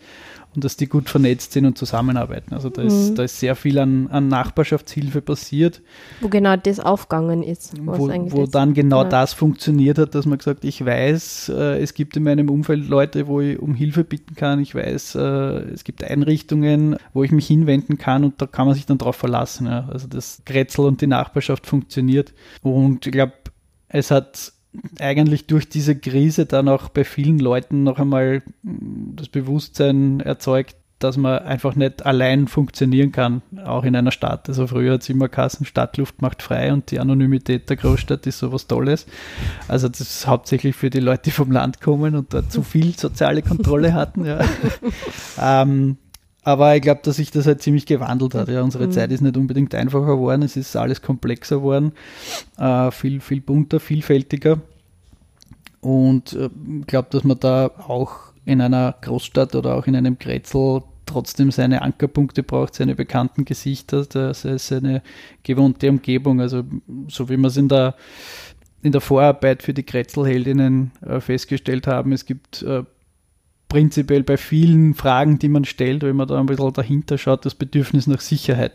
und 0.56 0.64
dass 0.64 0.78
die 0.78 0.88
gut 0.88 1.10
vernetzt 1.10 1.54
sind 1.54 1.66
und 1.66 1.78
zusammenarbeiten. 1.78 2.54
Also 2.54 2.70
da 2.70 2.82
ist, 2.82 3.12
mhm. 3.12 3.16
da 3.16 3.24
ist 3.24 3.40
sehr 3.40 3.56
viel 3.56 3.80
an, 3.80 4.08
an 4.10 4.28
Nachbarschaftshilfe 4.28 5.22
passiert. 5.22 5.82
Wo 6.22 6.28
genau 6.28 6.56
das 6.56 6.80
aufgegangen 6.80 7.44
ist. 7.44 7.74
Wo, 7.84 7.98
wo 7.98 8.46
dann 8.46 8.74
genau 8.74 9.04
ja. 9.04 9.10
das 9.10 9.34
funktioniert 9.34 9.98
hat, 9.98 10.16
dass 10.16 10.26
man 10.26 10.38
gesagt, 10.38 10.64
ich 10.64 10.86
weiß, 10.86 11.50
äh, 11.50 11.82
es 11.82 11.94
gibt 11.94 12.16
in 12.18 12.24
meinem 12.24 12.50
Umfeld 12.50 12.88
Leute, 12.88 13.28
wo 13.28 13.42
ich 13.42 13.60
um 13.60 13.74
Hilfe 13.74 14.04
bitten 14.04 14.36
kann. 14.36 14.60
Ich 14.60 14.76
weiß, 14.76 15.16
äh, 15.16 15.20
es 15.74 15.84
gibt 15.84 16.04
Einrichtungen, 16.04 16.98
wo 17.14 17.24
ich 17.24 17.32
mich 17.32 17.48
hinwenden 17.48 17.98
kann 17.98 18.24
und 18.24 18.42
da 18.42 18.46
kann 18.46 18.68
man 18.68 18.76
sich 18.76 18.86
dann 18.86 18.98
drauf 18.98 19.16
verlassen. 19.16 19.68
Ja. 19.68 19.90
Also 19.92 20.08
das 20.08 20.42
Kretzel 20.46 20.86
und 20.86 21.02
die 21.02 21.08
Nachbarschaft 21.08 21.66
funktioniert. 21.66 22.34
Und 22.62 23.06
ich 23.06 23.12
glaube, 23.12 23.34
es 23.90 24.12
hat 24.12 24.54
eigentlich 25.00 25.48
durch 25.48 25.70
diese 25.70 25.96
Krise 25.96 26.46
dann 26.46 26.68
auch 26.68 26.90
bei 26.90 27.04
vielen 27.04 27.40
Leuten 27.40 27.84
noch 27.84 28.00
einmal 28.00 28.42
mm, 28.64 29.16
das 29.16 29.28
Bewusstsein 29.28 30.20
erzeugt, 30.20 30.76
dass 31.00 31.18
man 31.18 31.40
einfach 31.40 31.76
nicht 31.76 32.06
allein 32.06 32.48
funktionieren 32.48 33.12
kann, 33.12 33.42
auch 33.66 33.84
in 33.84 33.96
einer 33.96 34.12
Stadt. 34.12 34.48
Also 34.48 34.68
früher 34.68 34.94
hat 34.94 35.02
es 35.02 35.10
immer 35.10 35.28
Kassen, 35.28 35.66
Stadtluft 35.66 36.22
macht 36.22 36.42
frei 36.42 36.72
und 36.72 36.92
die 36.92 37.00
Anonymität 37.00 37.70
der 37.70 37.78
Großstadt 37.78 38.26
ist 38.26 38.40
sowas 38.40 38.68
Tolles. 38.68 39.06
Also 39.68 39.90
das 39.90 40.00
ist 40.00 40.28
hauptsächlich 40.28 40.76
für 40.76 40.90
die 40.90 41.02
Leute, 41.02 41.24
die 41.26 41.32
vom 41.32 41.52
Land 41.52 41.82
kommen 41.82 42.16
und 42.16 42.34
da 42.34 42.48
zu 42.48 42.64
viel 42.64 42.98
soziale 42.98 43.42
Kontrolle 43.42 43.94
hatten. 43.94 44.26
Ja. 44.26 44.40
ähm, 45.42 45.98
aber 46.44 46.76
ich 46.76 46.82
glaube, 46.82 47.02
dass 47.04 47.16
sich 47.16 47.32
das 47.32 47.48
halt 47.48 47.62
ziemlich 47.62 47.86
gewandelt 47.86 48.36
hat. 48.36 48.50
Ja. 48.50 48.62
Unsere 48.62 48.88
mhm. 48.88 48.92
Zeit 48.92 49.12
ist 49.12 49.22
nicht 49.22 49.38
unbedingt 49.38 49.74
einfacher 49.74 50.18
geworden, 50.18 50.42
es 50.44 50.58
ist 50.58 50.76
alles 50.76 51.02
komplexer 51.02 51.58
geworden, 51.58 51.94
äh, 52.58 52.92
viel, 52.92 53.22
viel 53.22 53.42
bunter, 53.42 53.80
vielfältiger. 53.80 54.60
Und 55.82 56.34
äh, 56.34 56.50
ich 56.80 56.88
glaube, 56.88 57.08
dass 57.12 57.24
man 57.24 57.40
da 57.40 57.72
auch 57.88 58.34
in 58.46 58.62
einer 58.62 58.96
Großstadt 59.02 59.56
oder 59.56 59.76
auch 59.76 59.88
in 59.88 59.96
einem 59.96 60.18
Grätzl 60.20 60.82
trotzdem 61.06 61.52
seine 61.52 61.82
Ankerpunkte 61.82 62.44
braucht, 62.44 62.76
seine 62.76 62.96
bekannten 62.96 63.46
Gesichter, 63.46 64.06
seine 64.34 65.02
gewohnte 65.44 65.90
Umgebung. 65.90 66.42
Also 66.42 66.64
so 67.08 67.30
wie 67.30 67.38
wir 67.38 67.48
es 67.48 67.58
in 67.58 67.68
der, 67.68 67.96
in 68.82 68.92
der 68.92 69.02
Vorarbeit 69.02 69.64
für 69.64 69.74
die 69.74 69.84
Kretzelheldinnen 69.84 70.92
äh, 71.06 71.20
festgestellt 71.20 71.88
haben, 71.88 72.12
es 72.14 72.26
gibt 72.26 72.62
äh, 72.64 72.84
prinzipiell 73.74 74.22
bei 74.22 74.38
vielen 74.38 74.94
Fragen, 74.94 75.40
die 75.40 75.50
man 75.50 75.66
stellt, 75.66 76.04
wenn 76.04 76.16
man 76.16 76.28
da 76.28 76.40
ein 76.40 76.46
bisschen 76.46 76.74
dahinter 76.74 77.18
schaut, 77.18 77.44
das 77.44 77.56
Bedürfnis 77.56 78.06
nach 78.06 78.22
Sicherheit. 78.22 78.74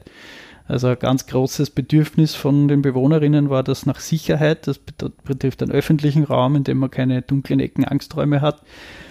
Also 0.66 0.88
ein 0.88 0.98
ganz 0.98 1.28
großes 1.28 1.70
Bedürfnis 1.70 2.34
von 2.34 2.66
den 2.66 2.82
Bewohnerinnen 2.82 3.48
war 3.48 3.62
das 3.62 3.86
nach 3.86 4.00
Sicherheit. 4.00 4.66
Das 4.66 4.80
betrifft 4.80 5.60
den 5.60 5.70
öffentlichen 5.70 6.24
Raum, 6.24 6.56
in 6.56 6.64
dem 6.64 6.78
man 6.78 6.90
keine 6.90 7.22
dunklen 7.22 7.60
Ecken, 7.60 7.84
Angsträume 7.84 8.40
hat. 8.40 8.60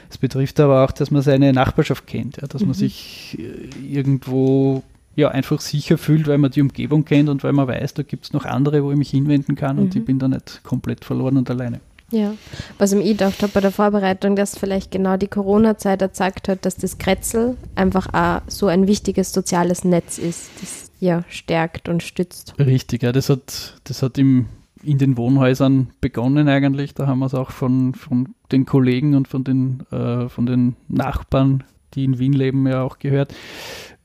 Es 0.09 0.17
betrifft 0.17 0.59
aber 0.59 0.83
auch, 0.83 0.91
dass 0.91 1.09
man 1.09 1.21
seine 1.21 1.53
Nachbarschaft 1.53 2.05
kennt, 2.05 2.35
ja, 2.35 2.47
dass 2.47 2.63
mhm. 2.63 2.67
man 2.67 2.73
sich 2.73 3.37
äh, 3.39 3.87
irgendwo 3.89 4.83
ja, 5.15 5.29
einfach 5.29 5.61
sicher 5.61 5.97
fühlt, 5.97 6.27
weil 6.27 6.37
man 6.37 6.51
die 6.51 6.61
Umgebung 6.61 7.05
kennt 7.05 7.29
und 7.29 7.45
weil 7.45 7.53
man 7.53 7.69
weiß, 7.69 7.93
da 7.93 8.03
gibt 8.03 8.25
es 8.25 8.33
noch 8.33 8.43
andere, 8.43 8.83
wo 8.83 8.91
ich 8.91 8.97
mich 8.97 9.09
hinwenden 9.11 9.55
kann 9.55 9.77
mhm. 9.77 9.83
und 9.83 9.95
ich 9.95 10.03
bin 10.03 10.19
da 10.19 10.27
nicht 10.27 10.63
komplett 10.63 11.05
verloren 11.05 11.37
und 11.37 11.49
alleine. 11.49 11.79
Ja, 12.11 12.33
was 12.77 12.93
ich 12.93 13.03
gedacht 13.03 13.41
habe 13.41 13.51
bei 13.51 13.59
der 13.59 13.71
Vorbereitung, 13.71 14.37
dass 14.37 14.57
vielleicht 14.57 14.91
genau 14.91 15.17
die 15.17 15.27
Corona-Zeit 15.27 15.99
gezeigt 15.99 16.47
hat, 16.47 16.65
dass 16.65 16.77
das 16.77 16.97
Kretzel 16.97 17.57
einfach 17.75 18.13
auch 18.13 18.41
so 18.47 18.67
ein 18.67 18.87
wichtiges 18.87 19.33
soziales 19.33 19.83
Netz 19.83 20.17
ist, 20.17 20.49
das 20.61 20.91
ja 20.99 21.23
stärkt 21.27 21.89
und 21.89 22.03
stützt. 22.03 22.53
Richtig, 22.59 23.03
ja, 23.03 23.11
das 23.11 23.29
hat, 23.29 23.81
das 23.83 24.03
hat 24.03 24.17
im, 24.17 24.45
in 24.83 24.97
den 24.97 25.17
Wohnhäusern 25.17 25.89
begonnen 25.99 26.47
eigentlich. 26.47 26.93
Da 26.93 27.07
haben 27.07 27.19
wir 27.19 27.25
es 27.25 27.33
auch 27.33 27.51
von, 27.51 27.93
von 27.93 28.35
den 28.53 28.65
Kollegen 28.65 29.13
und 29.13 29.27
von 29.27 29.43
den, 29.43 29.83
äh, 29.91 30.29
von 30.29 30.45
den 30.45 30.77
Nachbarn, 30.87 31.65
die 31.93 32.05
in 32.05 32.19
Wien 32.19 32.33
leben, 32.33 32.65
ja 32.67 32.83
auch 32.83 32.99
gehört, 32.99 33.33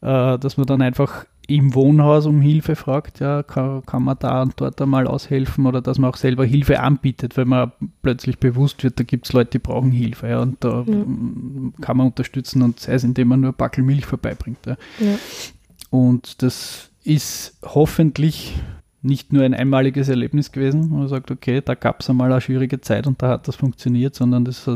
äh, 0.00 0.38
dass 0.38 0.56
man 0.56 0.66
dann 0.66 0.82
einfach 0.82 1.24
im 1.48 1.74
Wohnhaus 1.74 2.26
um 2.26 2.40
Hilfe 2.40 2.76
fragt, 2.76 3.20
ja, 3.20 3.42
kann, 3.42 3.84
kann 3.84 4.04
man 4.04 4.16
da 4.18 4.42
und 4.42 4.54
dort 4.56 4.80
einmal 4.80 5.06
aushelfen 5.06 5.66
oder 5.66 5.80
dass 5.80 5.98
man 5.98 6.10
auch 6.10 6.16
selber 6.16 6.44
Hilfe 6.44 6.80
anbietet, 6.80 7.36
wenn 7.36 7.48
man 7.48 7.72
plötzlich 8.02 8.38
bewusst 8.38 8.84
wird, 8.84 9.00
da 9.00 9.04
gibt 9.04 9.26
es 9.26 9.32
Leute, 9.32 9.52
die 9.52 9.58
brauchen 9.58 9.90
Hilfe 9.90 10.28
ja, 10.28 10.40
und 10.40 10.62
da 10.62 10.84
mhm. 10.86 11.74
kann 11.80 11.96
man 11.96 12.08
unterstützen 12.08 12.62
und 12.62 12.80
sei 12.80 12.94
es, 12.94 13.04
indem 13.04 13.28
man 13.28 13.40
nur 13.40 13.52
Backel 13.52 13.82
Milch 13.82 14.06
vorbeibringt. 14.06 14.64
Ja. 14.66 14.76
Und 15.90 16.42
das 16.42 16.90
ist 17.04 17.58
hoffentlich 17.62 18.54
nicht 19.02 19.32
nur 19.32 19.42
ein 19.42 19.52
einmaliges 19.52 20.08
Erlebnis 20.08 20.52
gewesen, 20.52 20.90
wo 20.90 20.96
man 20.96 21.08
sagt, 21.08 21.30
okay, 21.30 21.60
da 21.64 21.74
gab 21.74 22.00
es 22.00 22.08
einmal 22.08 22.30
eine 22.30 22.40
schwierige 22.40 22.80
Zeit 22.80 23.08
und 23.08 23.20
da 23.20 23.30
hat 23.30 23.48
das 23.48 23.56
funktioniert, 23.56 24.14
sondern 24.14 24.44
das 24.44 24.70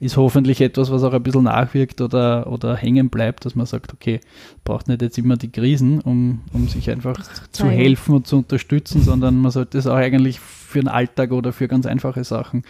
ist 0.00 0.16
hoffentlich 0.16 0.62
etwas, 0.62 0.90
was 0.90 1.02
auch 1.02 1.12
ein 1.12 1.22
bisschen 1.22 1.44
nachwirkt 1.44 2.00
oder, 2.00 2.50
oder 2.50 2.74
hängen 2.74 3.10
bleibt, 3.10 3.44
dass 3.44 3.54
man 3.54 3.66
sagt, 3.66 3.92
okay, 3.92 4.20
braucht 4.64 4.88
nicht 4.88 5.02
jetzt 5.02 5.18
immer 5.18 5.36
die 5.36 5.50
Krisen, 5.50 6.00
um, 6.00 6.40
um 6.54 6.68
sich 6.68 6.90
einfach 6.90 7.20
zu 7.52 7.68
helfen 7.68 8.14
und 8.14 8.26
zu 8.26 8.38
unterstützen, 8.38 9.02
sondern 9.02 9.38
man 9.38 9.50
sollte 9.50 9.76
es 9.76 9.86
auch 9.86 9.96
eigentlich 9.96 10.40
für 10.40 10.80
den 10.80 10.88
Alltag 10.88 11.32
oder 11.32 11.52
für 11.52 11.68
ganz 11.68 11.84
einfache 11.84 12.24
Sachen 12.24 12.64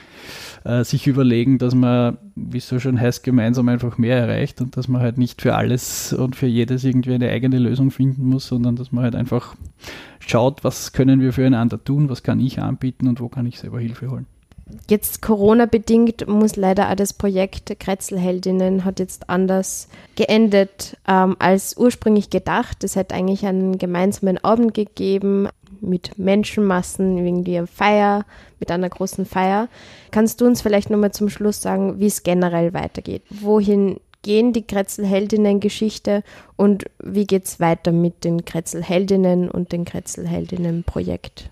äh, 0.64 0.82
sich 0.82 1.06
überlegen, 1.06 1.58
dass 1.58 1.74
man, 1.74 2.18
wie 2.36 2.58
es 2.58 2.68
so 2.68 2.78
schön 2.78 3.00
heißt, 3.00 3.24
gemeinsam 3.24 3.68
einfach 3.68 3.96
mehr 3.96 4.18
erreicht 4.18 4.60
und 4.60 4.76
dass 4.76 4.88
man 4.88 5.00
halt 5.00 5.16
nicht 5.16 5.40
für 5.40 5.54
alles 5.54 6.12
und 6.12 6.36
für 6.36 6.46
jedes 6.46 6.84
irgendwie 6.84 7.14
eine 7.14 7.30
eigene 7.30 7.58
Lösung 7.58 7.90
finden 7.90 8.26
muss, 8.26 8.46
sondern 8.46 8.76
dass 8.76 8.92
man 8.92 9.04
halt 9.04 9.16
einfach 9.16 9.56
schaut, 10.20 10.62
was 10.62 10.92
können 10.92 11.20
wir 11.20 11.32
füreinander 11.32 11.82
tun, 11.82 12.10
was 12.10 12.22
kann 12.22 12.38
ich 12.38 12.60
anbieten 12.60 13.08
und 13.08 13.20
wo 13.20 13.28
kann 13.28 13.46
ich 13.46 13.58
selber 13.58 13.80
Hilfe 13.80 14.10
holen. 14.10 14.26
Jetzt 14.90 15.22
Corona-bedingt 15.22 16.26
muss 16.26 16.56
leider 16.56 16.90
auch 16.90 16.96
das 16.96 17.12
Projekt 17.14 17.78
Kretzelheldinnen 17.78 18.84
hat 18.84 18.98
jetzt 18.98 19.30
anders 19.30 19.88
geendet 20.16 20.96
ähm, 21.08 21.36
als 21.38 21.76
ursprünglich 21.76 22.30
gedacht. 22.30 22.82
Es 22.82 22.96
hätte 22.96 23.14
eigentlich 23.14 23.46
einen 23.46 23.78
gemeinsamen 23.78 24.38
Abend 24.38 24.74
gegeben 24.74 25.48
mit 25.86 26.18
Menschenmassen, 26.18 27.16
irgendwie 27.16 27.58
eine 27.58 27.66
Feier, 27.66 28.24
mit 28.60 28.70
einer 28.70 28.88
großen 28.88 29.24
Feier. 29.24 29.68
Kannst 30.10 30.40
du 30.40 30.46
uns 30.46 30.62
vielleicht 30.62 30.90
nochmal 30.90 31.12
zum 31.12 31.28
Schluss 31.28 31.62
sagen, 31.62 32.00
wie 32.00 32.06
es 32.06 32.22
generell 32.22 32.74
weitergeht? 32.74 33.22
Wohin 33.30 34.00
gehen 34.22 34.52
die 34.52 34.66
Kretzelheldinnen-Geschichte 34.66 36.22
und 36.56 36.84
wie 37.02 37.26
geht 37.26 37.44
es 37.44 37.60
weiter 37.60 37.92
mit 37.92 38.24
den 38.24 38.44
Kretzelheldinnen 38.44 39.48
und 39.48 39.72
dem 39.72 39.84
Kretzelheldinnen-Projekt? 39.84 41.50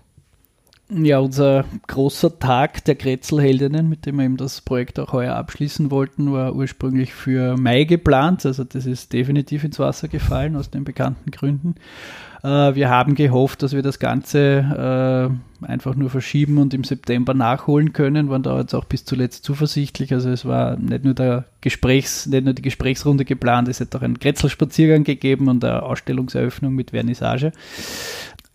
Ja, 0.89 1.17
unser 1.17 1.65
großer 1.87 2.37
Tag 2.37 2.85
der 2.85 2.93
Kretzelheldinnen, 2.93 3.89
mit 3.89 4.05
dem 4.05 4.17
wir 4.17 4.25
eben 4.25 4.37
das 4.37 4.61
Projekt 4.61 4.99
auch 4.99 5.13
heuer 5.13 5.35
abschließen 5.35 5.89
wollten, 5.89 6.31
war 6.31 6.53
ursprünglich 6.53 7.11
für 7.11 7.57
Mai 7.57 7.85
geplant. 7.85 8.45
Also 8.45 8.63
das 8.63 8.85
ist 8.85 9.11
definitiv 9.11 9.63
ins 9.63 9.79
Wasser 9.79 10.09
gefallen 10.09 10.55
aus 10.55 10.69
den 10.69 10.83
bekannten 10.83 11.31
Gründen. 11.31 11.75
Äh, 12.45 12.75
wir 12.75 12.89
haben 12.89 13.15
gehofft, 13.15 13.63
dass 13.63 13.73
wir 13.73 13.81
das 13.81 13.97
Ganze 13.97 15.31
äh, 15.63 15.65
einfach 15.65 15.95
nur 15.95 16.11
verschieben 16.11 16.59
und 16.59 16.75
im 16.75 16.83
September 16.83 17.33
nachholen 17.33 17.91
können, 17.91 18.29
waren 18.29 18.43
da 18.43 18.59
jetzt 18.59 18.75
auch 18.75 18.85
bis 18.85 19.03
zuletzt 19.03 19.43
zuversichtlich. 19.43 20.13
Also 20.13 20.29
es 20.29 20.45
war 20.45 20.77
nicht 20.77 21.03
nur 21.03 21.15
der 21.15 21.45
Gesprächs, 21.61 22.27
nicht 22.27 22.45
nur 22.45 22.53
die 22.53 22.61
Gesprächsrunde 22.61 23.25
geplant, 23.25 23.67
es 23.67 23.79
hätte 23.79 23.97
auch 23.97 24.03
einen 24.03 24.19
Kretzelspaziergang 24.19 25.03
gegeben 25.03 25.47
und 25.47 25.65
eine 25.65 25.81
Ausstellungseröffnung 25.81 26.75
mit 26.75 26.91
Vernissage 26.91 27.51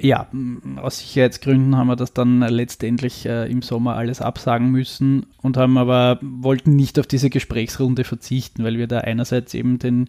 ja, 0.00 0.28
aus 0.76 1.00
Sicherheitsgründen 1.00 1.76
haben 1.76 1.88
wir 1.88 1.96
das 1.96 2.12
dann 2.14 2.40
letztendlich 2.40 3.26
äh, 3.26 3.50
im 3.50 3.62
Sommer 3.62 3.96
alles 3.96 4.20
absagen 4.22 4.70
müssen 4.70 5.26
und 5.42 5.56
haben 5.56 5.76
aber 5.76 6.18
wollten 6.22 6.74
nicht 6.74 6.98
auf 6.98 7.06
diese 7.06 7.30
Gesprächsrunde 7.30 8.04
verzichten, 8.04 8.64
weil 8.64 8.78
wir 8.78 8.86
da 8.86 8.98
einerseits 8.98 9.52
eben 9.54 9.78
den 9.78 10.08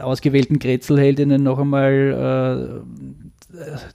ausgewählten 0.00 0.58
Grätzelheldinnen 0.58 1.42
noch 1.42 1.58
einmal 1.58 2.82
äh, 2.82 3.16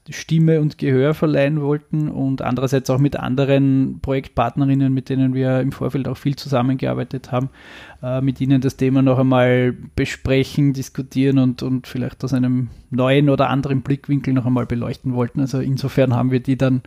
Stimme 0.10 0.62
und 0.62 0.78
Gehör 0.78 1.14
verleihen 1.14 1.62
wollten 1.62 2.08
und 2.08 2.42
andererseits 2.42 2.90
auch 2.90 3.00
mit 3.00 3.18
anderen 3.18 4.00
Projektpartnerinnen, 4.02 4.94
mit 4.94 5.10
denen 5.10 5.34
wir 5.34 5.60
im 5.60 5.74
Vorfeld 5.74 6.08
auch 6.08 6.18
viel 6.18 6.38
zusammengearbeitet 6.38 7.32
haben, 7.34 7.50
äh, 8.02 8.22
mit 8.22 8.40
ihnen 8.40 8.62
das 8.62 8.78
Thema 8.78 9.02
noch 9.02 9.20
einmal 9.20 9.74
besprechen, 9.96 10.72
diskutieren 10.72 11.38
und, 11.38 11.64
und 11.64 11.88
vielleicht 11.88 12.24
aus 12.24 12.34
einem 12.34 12.70
neuen 12.92 13.30
oder 13.30 13.50
anderen 13.50 13.82
Blickwinkel 13.82 14.34
noch 14.34 14.46
einmal 14.46 14.66
beleuchten 14.66 15.14
wollten. 15.14 15.42
Also 15.42 15.60
insofern 15.60 16.16
haben 16.16 16.32
wir 16.32 16.40
die 16.40 16.58
dann 16.58 16.82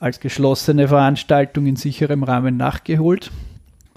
als 0.00 0.18
geschlossene 0.18 0.88
Veranstaltung 0.88 1.66
in 1.66 1.76
sicherem 1.76 2.24
Rahmen 2.24 2.56
nachgeholt. 2.56 3.30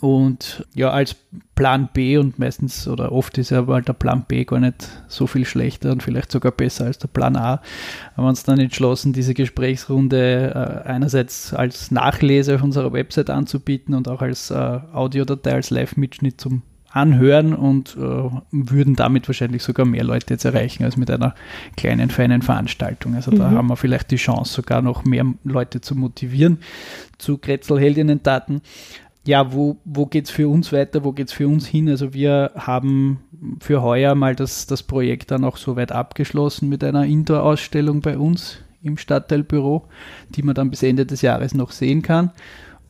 Und 0.02 0.66
ja, 0.74 0.92
als 0.92 1.16
Plan 1.56 1.90
B 1.94 2.18
und 2.18 2.40
meistens 2.40 2.88
oder 2.88 3.12
oft 3.12 3.38
ist 3.38 3.50
ja 3.50 3.60
aber 3.60 3.82
der 3.82 3.94
Plan 3.94 4.24
B 4.28 4.46
gar 4.46 4.60
nicht 4.60 4.88
so 5.10 5.28
viel 5.28 5.44
schlechter 5.44 5.92
und 5.92 6.02
vielleicht 6.02 6.32
sogar 6.32 6.54
besser 6.54 6.86
als 6.86 7.00
der 7.00 7.10
Plan 7.10 7.36
A, 7.36 7.62
haben 8.16 8.24
wir 8.24 8.30
uns 8.30 8.44
dann 8.44 8.60
entschlossen, 8.60 9.12
diese 9.12 9.34
Gesprächsrunde 9.34 10.84
äh, 10.86 10.88
einerseits 10.88 11.54
als 11.54 11.92
Nachlese 11.92 12.56
auf 12.56 12.64
unserer 12.64 12.94
Website 12.94 13.30
anzubieten 13.30 13.94
und 13.94 14.08
auch 14.08 14.22
als 14.22 14.52
äh, 14.52 14.56
Audiodatei, 14.94 15.54
als 15.54 15.70
Live-Mitschnitt 15.70 16.40
zum 16.40 16.62
anhören 16.92 17.54
und 17.54 17.96
äh, 17.98 18.30
würden 18.52 18.96
damit 18.96 19.28
wahrscheinlich 19.28 19.64
sogar 19.64 19.86
mehr 19.86 20.04
Leute 20.04 20.34
jetzt 20.34 20.46
erreichen 20.46 20.84
als 20.84 20.98
mit 20.98 21.12
einer 21.12 21.36
kleinen, 21.78 22.10
feinen 22.10 22.42
Veranstaltung. 22.42 23.16
Also 23.16 23.32
mhm. 23.32 23.38
da 23.38 23.52
haben 23.52 23.68
wir 23.68 23.76
vielleicht 23.76 24.12
die 24.12 24.16
Chance, 24.16 24.54
sogar 24.54 24.82
noch 24.82 25.06
mehr 25.06 25.26
Leute 25.44 25.82
zu 25.82 25.96
motivieren 25.96 26.60
zu 27.18 27.38
Kretzel-Heldinnen-Daten. 27.38 28.62
Ja, 29.26 29.54
wo, 29.54 29.78
wo 29.86 30.06
geht 30.06 30.26
es 30.26 30.32
für 30.32 30.48
uns 30.48 30.72
weiter, 30.72 31.04
wo 31.04 31.12
geht 31.12 31.28
es 31.28 31.34
für 31.34 31.48
uns 31.48 31.68
hin? 31.68 31.90
Also 31.90 32.14
wir 32.14 32.52
haben 32.56 33.20
für 33.60 33.82
heuer 33.82 34.16
mal 34.16 34.36
das, 34.36 34.66
das 34.66 34.82
Projekt 34.84 35.32
dann 35.32 35.44
auch 35.44 35.58
soweit 35.58 35.92
abgeschlossen 35.92 36.70
mit 36.70 36.84
einer 36.84 37.06
Indoor-Ausstellung 37.06 38.02
bei 38.02 38.18
uns 38.18 38.60
im 38.82 38.98
Stadtteilbüro, 38.98 39.86
die 40.30 40.42
man 40.42 40.56
dann 40.56 40.70
bis 40.70 40.84
Ende 40.84 41.06
des 41.06 41.22
Jahres 41.22 41.54
noch 41.54 41.72
sehen 41.72 42.02
kann. 42.02 42.32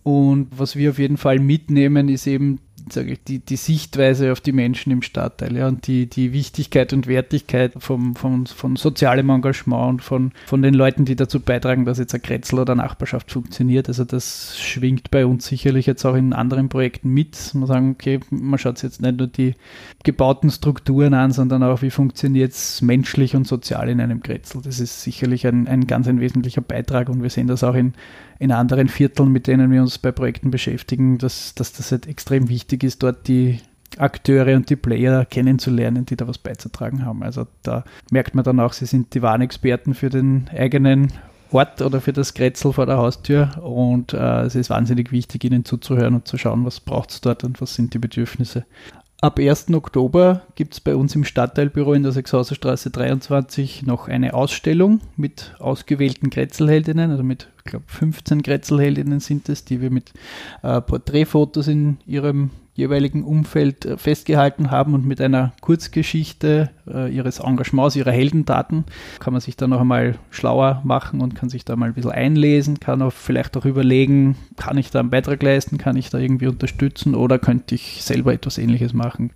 Und 0.04 0.48
was 0.58 0.76
wir 0.76 0.92
auf 0.92 1.00
jeden 1.00 1.18
Fall 1.18 1.40
mitnehmen, 1.40 2.10
ist 2.10 2.28
eben 2.28 2.60
sage 2.94 3.14
ich, 3.14 3.24
die, 3.24 3.40
die 3.40 3.56
Sichtweise 3.56 4.32
auf 4.32 4.42
die 4.42 4.52
Menschen 4.52 4.92
im 4.92 5.02
Stadtteil 5.02 5.56
ja, 5.56 5.68
und 5.68 5.88
die, 5.88 6.08
die 6.08 6.34
Wichtigkeit 6.34 6.94
und 6.94 7.08
Wertigkeit 7.08 7.74
vom, 7.78 8.16
vom, 8.16 8.46
von 8.46 8.76
sozialem 8.76 9.30
Engagement 9.30 9.90
und 9.90 10.02
von, 10.02 10.32
von 10.46 10.62
den 10.62 10.74
Leuten, 10.74 11.06
die 11.06 11.16
dazu 11.16 11.40
beitragen, 11.40 11.86
dass 11.86 12.00
jetzt 12.00 12.14
ein 12.14 12.22
Kretzel 12.22 12.60
oder 12.60 12.76
Nachbarschaft 12.76 13.32
funktioniert. 13.32 13.88
Also 13.88 14.06
das 14.06 14.58
schwingt 14.60 15.12
bei 15.12 15.26
uns 15.26 15.48
sicherlich 15.48 15.86
jetzt 15.86 16.06
auch 16.06 16.16
in 16.16 16.34
anderen 16.34 16.70
Projekten 16.70 17.10
mit. 17.10 17.52
Man 17.54 17.68
sagen, 17.68 17.92
okay, 17.92 18.20
man 18.30 18.60
schaut 18.60 18.82
jetzt 18.84 19.02
nicht 19.02 19.18
nur 19.18 19.28
die 19.28 19.56
gebauten 20.04 20.50
Strukturen 20.50 21.14
an, 21.14 21.32
sondern 21.32 21.64
auch, 21.64 21.82
wie 21.82 21.90
funktioniert 21.90 22.52
es 22.52 22.82
menschlich 22.82 23.36
und 23.36 23.48
sozial 23.48 23.90
in 23.90 24.00
einem 24.00 24.22
Kretzel. 24.22 24.62
Das 24.62 24.80
ist 24.80 25.02
sicherlich 25.04 25.46
ein, 25.46 25.68
ein 25.68 25.88
ganz 25.88 26.08
ein 26.08 26.20
wesentlicher 26.20 26.62
Beitrag 26.62 27.10
und 27.10 27.22
wir 27.22 27.30
sehen 27.30 27.48
das 27.48 27.64
auch 27.64 27.76
in, 27.76 27.94
in 28.40 28.52
anderen 28.54 28.88
Vierteln, 28.88 29.32
mit 29.32 29.48
denen 29.48 29.72
wir 29.72 29.82
uns 29.82 29.98
bei 29.98 30.12
Projekten 30.12 30.50
beschäftigen, 30.50 31.18
dass, 31.18 31.54
dass 31.56 31.74
das 31.74 31.92
halt 31.92 32.08
extrem 32.08 32.48
wichtig 32.48 32.79
ist, 32.84 33.04
dort 33.04 33.28
die 33.28 33.60
Akteure 33.98 34.56
und 34.56 34.70
die 34.70 34.76
Player 34.76 35.26
kennenzulernen, 35.26 36.06
die 36.06 36.16
da 36.16 36.28
was 36.28 36.38
beizutragen 36.38 37.06
haben. 37.06 37.24
Also 37.24 37.48
da 37.64 37.84
merkt 38.12 38.36
man 38.36 38.44
dann 38.44 38.60
auch, 38.60 38.74
sie 38.74 38.86
sind 38.86 39.14
die 39.14 39.22
wahren 39.22 39.42
Experten 39.42 39.94
für 39.94 40.10
den 40.10 40.50
eigenen 40.56 41.12
Ort 41.52 41.82
oder 41.82 42.00
für 42.00 42.14
das 42.14 42.36
Kretzel 42.36 42.74
vor 42.74 42.86
der 42.86 42.98
Haustür 42.98 43.60
und 43.64 44.14
äh, 44.14 44.42
es 44.42 44.54
ist 44.54 44.70
wahnsinnig 44.70 45.12
wichtig, 45.12 45.44
ihnen 45.44 45.66
zuzuhören 45.66 46.14
und 46.14 46.28
zu 46.28 46.38
schauen, 46.38 46.64
was 46.64 46.80
braucht 46.80 47.10
es 47.10 47.22
dort 47.22 47.44
und 47.44 47.60
was 47.60 47.74
sind 47.74 47.94
die 47.96 48.00
Bedürfnisse. 48.00 48.66
Ab 49.22 49.38
1. 49.38 49.74
Oktober 49.74 50.44
gibt 50.56 50.76
es 50.76 50.80
bei 50.80 50.96
uns 50.96 51.14
im 51.14 51.26
Stadtteilbüro 51.26 51.94
in 51.94 52.04
der 52.04 52.14
Sechshauserstraße 52.14 52.90
23 52.92 53.84
noch 53.84 54.08
eine 54.08 54.34
Ausstellung 54.34 55.02
mit 55.18 55.56
ausgewählten 55.60 56.30
Kretzelheldinnen, 56.30 57.12
also 57.12 57.24
mit, 57.24 57.50
ich 57.58 57.64
glaube, 57.66 57.86
15 57.88 58.44
Kretzelheldinnen 58.44 59.20
sind 59.20 59.50
es, 59.50 59.66
die 59.66 59.82
wir 59.82 59.90
mit 59.90 60.14
äh, 60.62 60.80
Porträtfotos 60.80 61.68
in 61.68 61.98
ihrem 62.06 62.52
jeweiligen 62.80 63.24
Umfeld 63.24 63.86
äh, 63.86 63.98
festgehalten 63.98 64.72
haben 64.72 64.94
und 64.94 65.06
mit 65.06 65.22
einer 65.22 65.54
Kurzgeschichte 65.62 66.72
äh, 66.88 67.14
ihres 67.14 67.40
Engagements, 67.40 67.96
ihrer 67.96 68.12
Heldendaten 68.12 68.86
kann 69.20 69.34
man 69.34 69.42
sich 69.42 69.56
da 69.56 69.68
noch 69.68 69.82
einmal 69.82 70.16
schlauer 70.32 70.82
machen 70.84 71.22
und 71.22 71.36
kann 71.36 71.50
sich 71.50 71.66
da 71.66 71.76
mal 71.76 71.88
ein 71.88 71.94
bisschen 71.94 72.12
einlesen, 72.12 72.80
kann 72.80 73.02
auch 73.02 73.14
vielleicht 73.14 73.56
auch 73.58 73.66
überlegen, 73.66 74.36
kann 74.56 74.78
ich 74.78 74.90
da 74.90 75.00
einen 75.00 75.10
Beitrag 75.10 75.44
leisten, 75.44 75.78
kann 75.78 75.98
ich 75.98 76.10
da 76.10 76.18
irgendwie 76.18 76.48
unterstützen 76.48 77.14
oder 77.14 77.38
könnte 77.38 77.76
ich 77.76 78.04
selber 78.04 78.34
etwas 78.34 78.58
ähnliches 78.58 78.94
machen. 78.94 79.32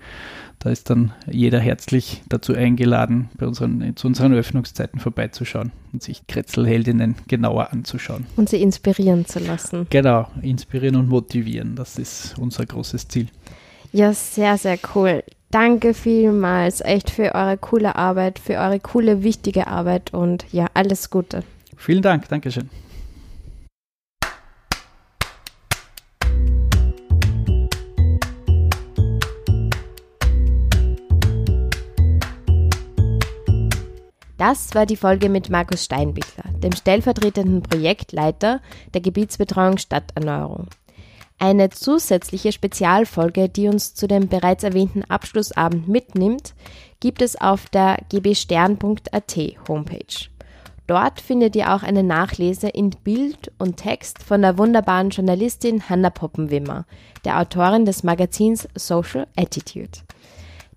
Da 0.60 0.70
ist 0.70 0.90
dann 0.90 1.12
jeder 1.30 1.60
herzlich 1.60 2.24
dazu 2.30 2.54
eingeladen, 2.54 3.30
bei 3.38 3.46
unseren, 3.46 3.96
zu 3.98 4.08
unseren 4.08 4.34
Öffnungszeiten 4.34 5.00
vorbeizuschauen 5.00 5.72
und 5.94 6.04
sich 6.04 6.28
Kretzelheldinnen 6.28 7.16
genauer 7.28 7.72
anzuschauen. 7.72 8.26
Und 8.36 8.50
sie 8.50 8.62
inspirieren 8.62 9.26
zu 9.26 9.40
lassen. 9.40 9.88
Genau, 9.90 10.28
inspirieren 10.42 10.96
und 10.98 11.08
motivieren, 11.08 11.76
das 11.76 11.98
ist 11.98 12.36
unser 12.38 12.66
großes 12.66 13.08
Ziel. 13.08 13.28
Ja, 13.92 14.12
sehr, 14.12 14.58
sehr 14.58 14.80
cool. 14.96 15.24
Danke 15.52 15.94
vielmals 15.94 16.82
echt 16.82 17.12
für 17.12 17.36
eure 17.36 17.58
coole 17.58 17.96
Arbeit, 17.96 18.40
für 18.40 18.58
eure 18.58 18.80
coole, 18.80 19.22
wichtige 19.22 19.68
Arbeit 19.68 20.12
und 20.12 20.46
ja, 20.52 20.66
alles 20.74 21.12
Gute. 21.12 21.44
Vielen 21.78 22.02
Dank, 22.02 22.28
Dankeschön. 22.28 22.70
Das 34.46 34.76
war 34.76 34.86
die 34.86 34.98
Folge 34.98 35.30
mit 35.30 35.50
Markus 35.50 35.86
Steinbichler, 35.86 36.44
dem 36.58 36.74
stellvertretenden 36.74 37.64
Projektleiter 37.64 38.60
der 38.94 39.00
Gebietsbetreuung 39.00 39.78
Stadterneuerung. 39.78 40.68
Eine 41.40 41.70
zusätzliche 41.70 42.52
Spezialfolge, 42.52 43.48
die 43.48 43.70
uns 43.70 43.94
zu 43.96 44.06
dem 44.06 44.28
bereits 44.28 44.66
erwähnten 44.66 45.06
Abschlussabend 45.06 45.88
mitnimmt, 45.88 46.56
gibt 47.00 47.22
es 47.22 47.40
auf 47.40 47.70
der 47.70 48.00
gbstern.at 48.10 49.38
Homepage. 49.70 50.28
Dort 50.88 51.22
findet 51.22 51.56
ihr 51.56 51.74
auch 51.74 51.84
eine 51.84 52.04
Nachlese 52.04 52.68
in 52.68 52.90
Bild 52.90 53.50
und 53.60 53.78
Text 53.78 54.22
von 54.22 54.42
der 54.42 54.58
wunderbaren 54.58 55.12
Journalistin 55.12 55.88
Hanna 55.88 56.10
Poppenwimmer, 56.10 56.86
der 57.24 57.40
Autorin 57.40 57.86
des 57.86 58.04
Magazins 58.04 58.68
Social 58.76 59.26
Attitude. 59.38 60.00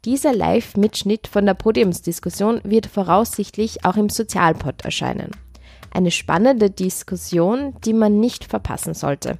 Dieser 0.06 0.32
Live-Mitschnitt 0.32 1.26
von 1.26 1.46
der 1.46 1.54
Podiumsdiskussion 1.54 2.60
wird 2.62 2.86
voraussichtlich 2.86 3.84
auch 3.84 3.96
im 3.96 4.08
Sozialpod 4.08 4.84
erscheinen. 4.84 5.32
Eine 5.90 6.12
spannende 6.12 6.70
Diskussion, 6.70 7.74
die 7.84 7.92
man 7.92 8.20
nicht 8.20 8.44
verpassen 8.44 8.94
sollte. 8.94 9.38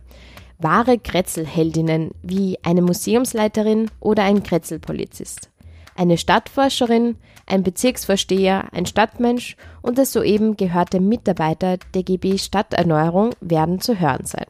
Wahre 0.58 0.98
Kretzelheldinnen 0.98 2.10
wie 2.20 2.58
eine 2.64 2.82
Museumsleiterin 2.82 3.92
oder 4.00 4.24
ein 4.24 4.42
Kretzelpolizist. 4.42 5.50
Eine 5.94 6.18
Stadtforscherin, 6.18 7.14
ein 7.46 7.62
Bezirksvorsteher, 7.62 8.64
ein 8.72 8.86
Stadtmensch 8.86 9.56
und 9.82 9.98
der 9.98 10.04
soeben 10.04 10.56
gehörte 10.56 10.98
Mitarbeiter 10.98 11.78
der 11.94 12.02
GB 12.02 12.38
Stadterneuerung 12.38 13.30
werden 13.40 13.80
zu 13.80 14.00
hören 14.00 14.26
sein. 14.26 14.46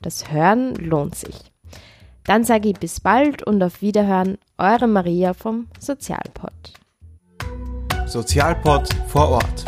Das 0.00 0.32
Hören 0.32 0.74
lohnt 0.76 1.16
sich. 1.16 1.49
Dann 2.30 2.44
sage 2.44 2.68
ich 2.68 2.78
bis 2.78 3.00
bald 3.00 3.42
und 3.44 3.60
auf 3.60 3.82
Wiederhören, 3.82 4.38
eure 4.56 4.86
Maria 4.86 5.34
vom 5.34 5.66
Sozialpod. 5.80 6.52
Sozialpod 8.06 8.88
vor 9.08 9.30
Ort. 9.30 9.64